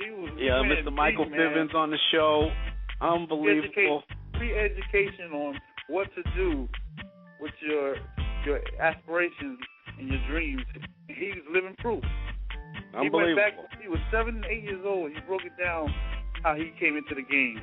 [0.00, 0.92] He was Yeah, Mr.
[0.92, 1.26] Michael.
[1.26, 2.50] Bivins on the show.
[3.00, 4.02] Unbelievable.
[4.38, 6.68] Free education on what to do
[7.40, 7.96] with your
[8.46, 9.58] your aspirations
[9.98, 10.62] and your dreams.
[11.08, 12.02] He's living proof.
[13.00, 13.54] He went back.
[13.58, 13.68] Unbelievable.
[13.82, 15.10] He was seven, eight years old.
[15.10, 15.92] He broke it down
[16.42, 17.60] how he came into the game.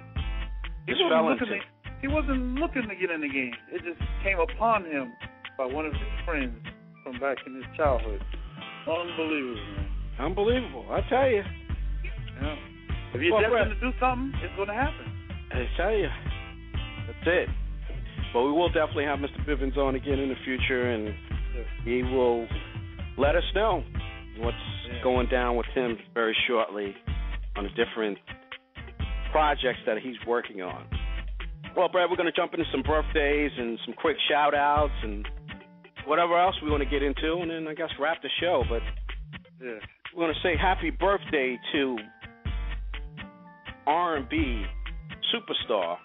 [0.86, 1.48] He Just wasn't looking.
[1.48, 1.60] To,
[2.02, 3.54] he wasn't looking to get in the game.
[3.72, 5.14] It just came upon him
[5.58, 6.58] by one of his friends
[7.04, 8.22] from back in his childhood.
[8.88, 9.88] Unbelievable, man.
[10.20, 10.86] Unbelievable.
[10.90, 11.44] I tell you.
[12.42, 12.56] Yeah.
[13.14, 15.06] If you're Well, destined to do something, it's going to happen.
[15.52, 16.10] I tell you.
[17.08, 17.50] That's it.
[18.34, 19.46] But we will definitely have Mr.
[19.46, 21.14] Bivins on again in the future, and.
[21.84, 22.48] He will
[23.18, 23.84] let us know
[24.40, 24.58] what's
[25.04, 26.96] going down with him very shortly
[27.56, 28.18] on the different
[29.32, 30.86] projects that he's working on.
[31.76, 35.28] Well, Brad, we're going to jump into some birthdays and some quick shout outs and
[36.06, 38.64] whatever else we want to get into, and then I guess wrap the show.
[38.70, 38.82] But
[39.64, 39.80] Yeah.
[40.14, 41.98] we're going to say happy birthday to
[43.88, 44.66] R&B
[45.34, 45.98] superstar.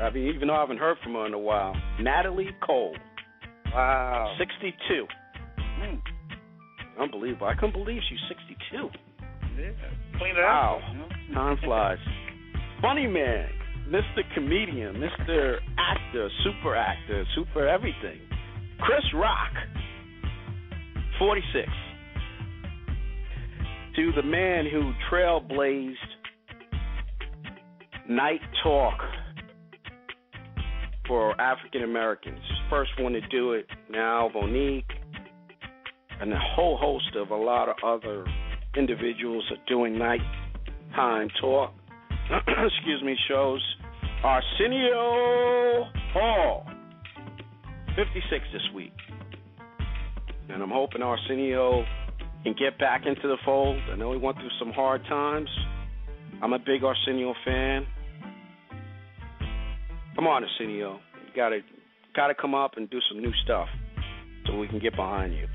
[0.00, 2.96] I mean, even though I haven't heard from her in a while, Natalie Cole.
[3.74, 4.34] Wow.
[4.38, 5.06] 62.
[5.80, 6.00] Mm.
[7.00, 7.46] Unbelievable.
[7.46, 8.88] I couldn't believe she's 62.
[9.58, 9.70] Yeah.
[10.18, 10.80] Clean it Wow.
[10.82, 10.92] out.
[10.92, 11.34] You know?
[11.34, 11.98] Time flies.
[12.80, 13.48] Funny man,
[13.88, 14.22] Mr.
[14.34, 15.58] Comedian, Mr.
[15.78, 18.20] Actor, Super Actor, Super Everything.
[18.80, 19.52] Chris Rock,
[21.18, 21.68] 46.
[23.96, 25.94] To the man who trailblazed
[28.08, 28.98] night talk
[31.06, 32.40] for African Americans.
[32.72, 34.90] First one to do it, now Monique,
[36.22, 38.24] and a whole host of a lot of other
[38.74, 41.74] individuals are doing nighttime talk.
[42.30, 43.62] excuse me, shows.
[44.24, 46.66] Arsenio Hall,
[47.94, 48.94] 56 this week.
[50.48, 51.84] And I'm hoping Arsenio
[52.42, 53.76] can get back into the fold.
[53.92, 55.50] I know he went through some hard times.
[56.42, 57.86] I'm a big Arsenio fan.
[60.14, 61.00] Come on, Arsenio.
[61.26, 61.60] You gotta
[62.14, 63.68] gotta come up and do some new stuff
[64.46, 65.46] so we can get behind you.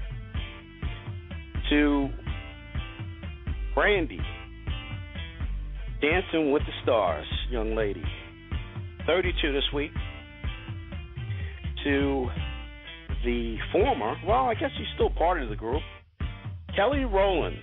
[1.69, 2.09] To
[3.75, 4.19] Brandy,
[6.01, 8.03] Dancing with the Stars, young lady.
[9.05, 9.91] 32 this week.
[11.83, 12.27] To
[13.23, 15.81] the former, well, I guess she's still part of the group,
[16.75, 17.57] Kelly Rowland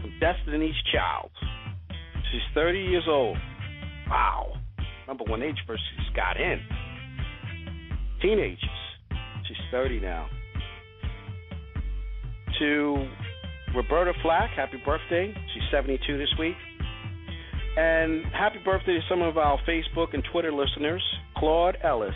[0.00, 1.30] from Destiny's Child.
[2.30, 3.36] She's 30 years old.
[4.08, 4.52] Wow.
[5.06, 5.82] Remember when they first
[6.14, 6.60] got in?
[8.24, 8.58] Teenagers.
[9.46, 10.26] She's 30 now.
[12.58, 13.06] To
[13.76, 15.34] Roberta Flack, happy birthday.
[15.52, 16.54] She's 72 this week.
[17.76, 21.02] And happy birthday to some of our Facebook and Twitter listeners
[21.36, 22.14] Claude Ellis,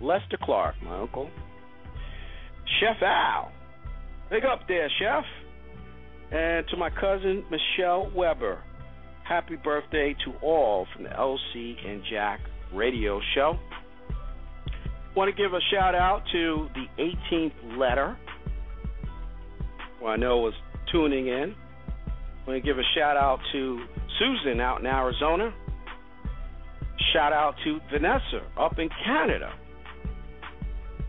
[0.00, 1.28] Lester Clark, my uncle,
[2.80, 3.52] Chef Al.
[4.30, 5.24] Big up there, Chef.
[6.32, 8.62] And to my cousin Michelle Weber,
[9.28, 12.40] happy birthday to all from the LC and Jack
[12.72, 13.58] radio show.
[15.20, 16.86] Want to give a shout out to the
[17.30, 18.16] 18th letter,
[19.98, 20.54] who I know was
[20.90, 21.54] tuning in.
[22.46, 23.84] Want to give a shout out to
[24.18, 25.52] Susan out in Arizona.
[27.12, 29.52] Shout out to Vanessa up in Canada.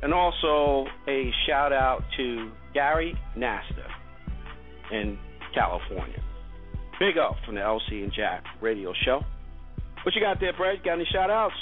[0.03, 3.87] And also a shout out to Gary Nasta
[4.91, 5.17] in
[5.55, 6.21] California.
[6.99, 9.21] Big up from the LC and Jack radio show.
[10.03, 10.83] What you got there, Brad?
[10.83, 11.55] Got any shout outs?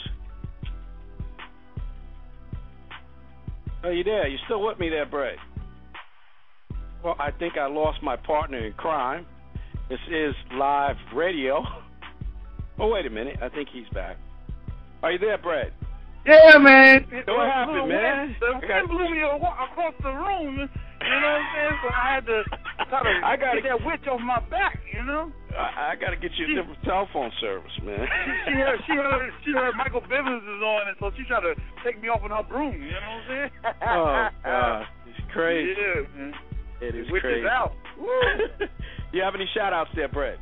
[3.84, 4.28] Are you there?
[4.28, 5.38] You still with me there, Brad?
[7.04, 9.26] Well, I think I lost my partner in crime.
[9.88, 11.64] This is live radio.
[12.78, 13.38] Oh, wait a minute.
[13.42, 14.18] I think he's back.
[15.02, 15.72] Are you there, Brad?
[16.26, 17.06] Yeah, man.
[17.26, 18.36] What happened, man?
[18.40, 20.70] The wind blew me across the room.
[21.10, 21.78] You know what I'm saying?
[21.82, 22.38] So I had to
[22.90, 24.78] try to I gotta- get that witch off my back.
[24.94, 25.32] You know?
[25.58, 28.06] I, I got to get you a different telephone service, man.
[28.46, 31.56] She heard, she heard, she heard Michael Bivins is on, and so she tried to
[31.84, 32.78] take me off on her broom.
[32.78, 33.52] You know what I'm saying?
[33.90, 34.86] oh, God.
[35.10, 35.74] It's crazy.
[35.74, 36.34] Yeah, man.
[36.82, 37.42] It is Witch crazy.
[37.42, 37.74] is out.
[37.98, 38.68] Woo.
[39.14, 40.38] you have any shout outs there, Brett?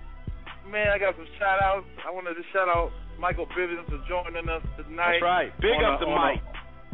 [0.68, 1.88] Man, I got some shout outs.
[2.06, 5.24] I wanted to shout out Michael Bivins for joining us tonight.
[5.24, 5.52] That's right.
[5.62, 6.44] Big up a- to a- Mike.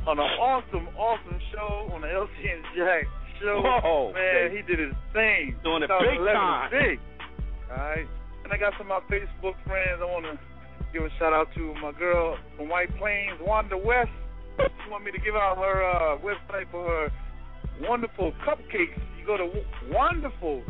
[0.05, 3.03] on an awesome, awesome show on the LC and Jack
[3.43, 3.61] show.
[3.61, 4.55] Whoa, man, baby.
[4.55, 5.55] he did his thing.
[5.63, 6.71] Doing it big time.
[6.71, 6.99] Big.
[7.69, 8.07] All right.
[8.43, 9.99] And I got some of my Facebook friends.
[10.01, 10.39] I want to
[10.91, 14.11] give a shout out to my girl from White Plains, Wanda West.
[14.57, 17.11] She want me to give out her uh, website for her
[17.81, 18.99] wonderful cupcakes.
[19.19, 19.49] You go to
[19.91, 20.61] wonderful,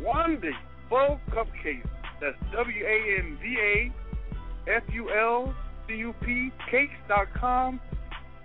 [0.00, 1.88] wonderful cupcakes.
[2.20, 5.54] That's W A N D A F U L
[5.86, 7.80] C U P cakes dot com.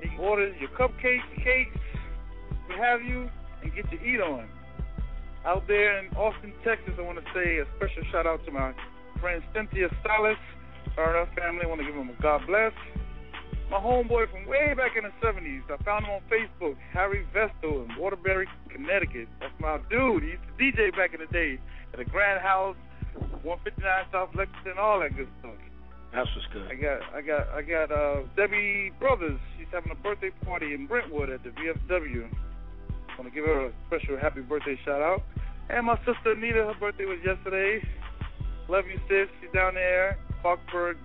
[0.02, 1.78] And you order your cupcakes, cakes,
[2.72, 3.30] what have you,
[3.64, 4.48] and get your eat on.
[5.46, 8.74] Out there in Austin, Texas, I want to say a special shout out to my
[9.20, 10.38] friend Cynthia Salas,
[10.96, 11.66] her and her family.
[11.66, 12.74] I want to give them a God bless.
[13.70, 17.88] My homeboy from way back in the 70s, I found him on Facebook, Harry Vestal
[17.88, 19.30] in Waterbury, Connecticut.
[19.40, 20.24] That's my dude.
[20.24, 21.58] He used to DJ back in the day
[21.94, 22.76] at the Grand House,
[23.44, 25.56] 159 South Lexington, all that good stuff.
[26.14, 26.68] That's what's good.
[26.68, 29.40] I got I got I got uh Debbie Brothers.
[29.58, 32.28] She's having a birthday party in Brentwood at the VFW.
[33.12, 35.22] I want to give her a special happy birthday shout out.
[35.70, 37.86] And my sister Anita, her birthday was yesterday.
[38.70, 39.28] Love you, sis.
[39.42, 40.98] She's down there, Parkburg,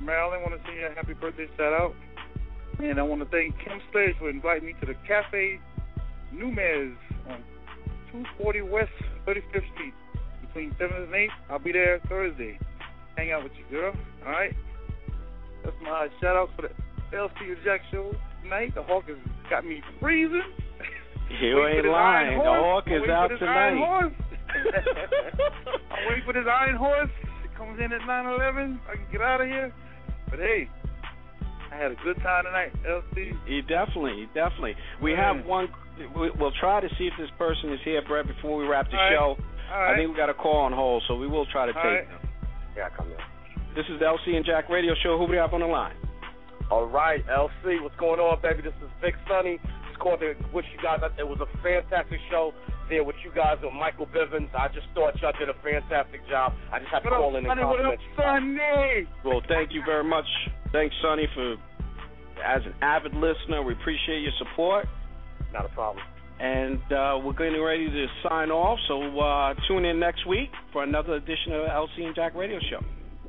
[0.00, 0.42] Maryland.
[0.42, 1.94] Want to send you a happy birthday shout out.
[2.78, 5.58] And I want to thank Kim Slayers for inviting me to the Cafe
[6.34, 6.94] Numez
[7.28, 7.42] on
[8.12, 8.90] 240 West
[9.26, 9.94] 35th Street
[10.42, 11.30] between 7 and 8.
[11.50, 12.58] I'll be there Thursday.
[13.16, 13.94] Hang out with you, girl.
[14.24, 14.54] All right?
[15.64, 18.74] That's my shout out for the LC Jack show tonight.
[18.74, 19.16] The Hawk has
[19.48, 20.42] got me freezing.
[21.30, 22.38] You Waiting ain't lying.
[22.38, 22.44] The.
[22.44, 24.12] Hawk is out for this Iron tonight.
[25.90, 27.10] I'm waiting for this iron horse.
[27.44, 28.78] It comes in at 9:11.
[28.88, 29.72] I can get out of here.
[30.30, 30.68] But hey,
[31.72, 33.32] I had a good time tonight, LC.
[33.46, 34.76] You definitely, definitely.
[35.02, 35.68] We have one.
[36.14, 39.02] We'll try to see if this person is here, Brett, before we wrap the All
[39.02, 39.12] right.
[39.12, 39.36] show.
[39.72, 39.92] All right.
[39.94, 42.06] I think we got a call on hold, so we will try to All take
[42.06, 42.08] right.
[42.08, 42.28] them.
[42.76, 43.16] Yeah, come in.
[43.74, 45.18] This is the LC and Jack Radio Show.
[45.18, 45.96] Who do we have on the line?
[46.70, 48.62] All right, LC, what's going on, baby?
[48.62, 49.58] This is Vic Sonny.
[49.96, 51.00] Just calling to wish you guys.
[51.18, 52.52] It was a fantastic show
[52.88, 54.52] there with you guys with Michael Bivins.
[54.54, 56.52] I just thought y'all did a fantastic job.
[56.70, 57.64] I just have to call in and Sonny?
[57.64, 58.20] What up, compliment you.
[58.20, 59.08] Sonny?
[59.24, 60.26] Well, thank you very much.
[60.72, 61.56] Thanks, Sonny, for
[62.44, 63.62] as an avid listener.
[63.62, 64.86] We appreciate your support.
[65.52, 66.04] Not a problem.
[66.38, 70.82] And uh, we're getting ready to sign off, so uh, tune in next week for
[70.84, 72.84] another edition of LC and Jack Radio Show.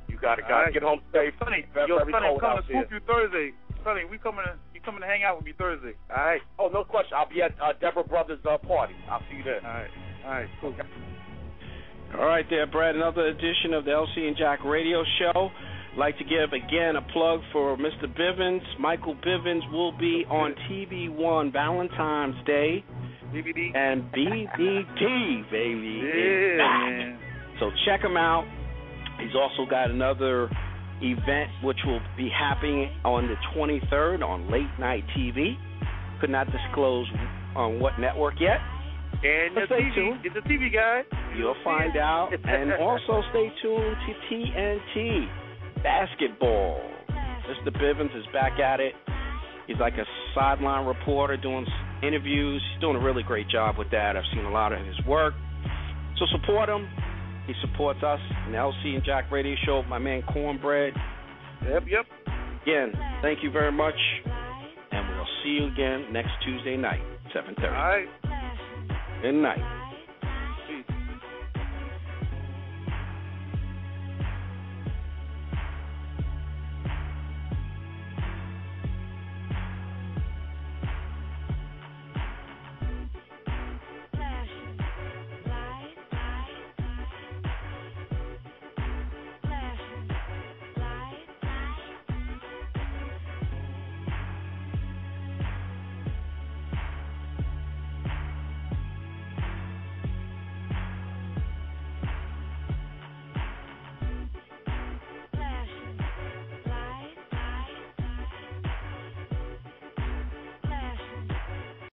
[0.10, 0.68] You got it, guys.
[0.68, 0.74] right.
[0.74, 1.32] Get home safe.
[1.40, 2.88] Sonny, Very, yo, Sonny, I'm coming out to there.
[2.92, 3.52] you Thursday.
[3.86, 5.92] Sonny, we coming to you coming to hang out with me Thursday.
[6.10, 6.40] All right.
[6.58, 7.12] Oh, no question.
[7.18, 8.96] I'll be at uh, Deborah Brothers' uh, party.
[9.12, 9.60] I'll see you there.
[9.60, 9.92] All right.
[10.24, 10.48] All right.
[10.62, 10.74] Cool.
[12.18, 12.96] All right, there, Brad.
[12.96, 15.50] Another edition of the LC and Jack Radio Show.
[15.98, 18.06] Like to give again a plug for Mr.
[18.08, 18.62] Bivins.
[18.80, 22.86] Michael Bivins will be on TV One Valentine's Day
[23.34, 23.76] DVD.
[23.76, 26.00] and BBD, baby.
[26.00, 27.60] is Yeah, back.
[27.60, 28.46] So check him out.
[29.20, 30.50] He's also got another
[31.02, 35.56] event which will be happening on the 23rd on late night TV.
[36.20, 37.08] Could not disclose
[37.56, 38.60] on what network yet.
[39.24, 39.96] And the stay TV.
[39.96, 40.20] tuned.
[40.26, 41.02] It's a TV guy.
[41.36, 42.30] You'll find out.
[42.32, 45.28] And also stay tuned to TNT
[45.84, 46.82] basketball.
[47.10, 47.72] Mr.
[47.82, 48.94] Bivins is back at it.
[49.68, 51.66] He's like a sideline reporter doing
[52.02, 52.62] interviews.
[52.74, 54.16] He's doing a really great job with that.
[54.16, 55.34] I've seen a lot of his work.
[56.18, 56.88] So support him.
[57.48, 59.82] He supports us in the LC and Jack Radio Show.
[59.84, 60.94] My man Cornbread.
[61.64, 62.06] Yep, yep.
[62.64, 62.92] Again,
[63.22, 63.96] thank you very much.
[64.92, 67.02] And we'll see you again next Tuesday night,
[67.34, 67.64] 7.30.
[67.64, 68.08] All right.
[69.22, 69.87] Good night.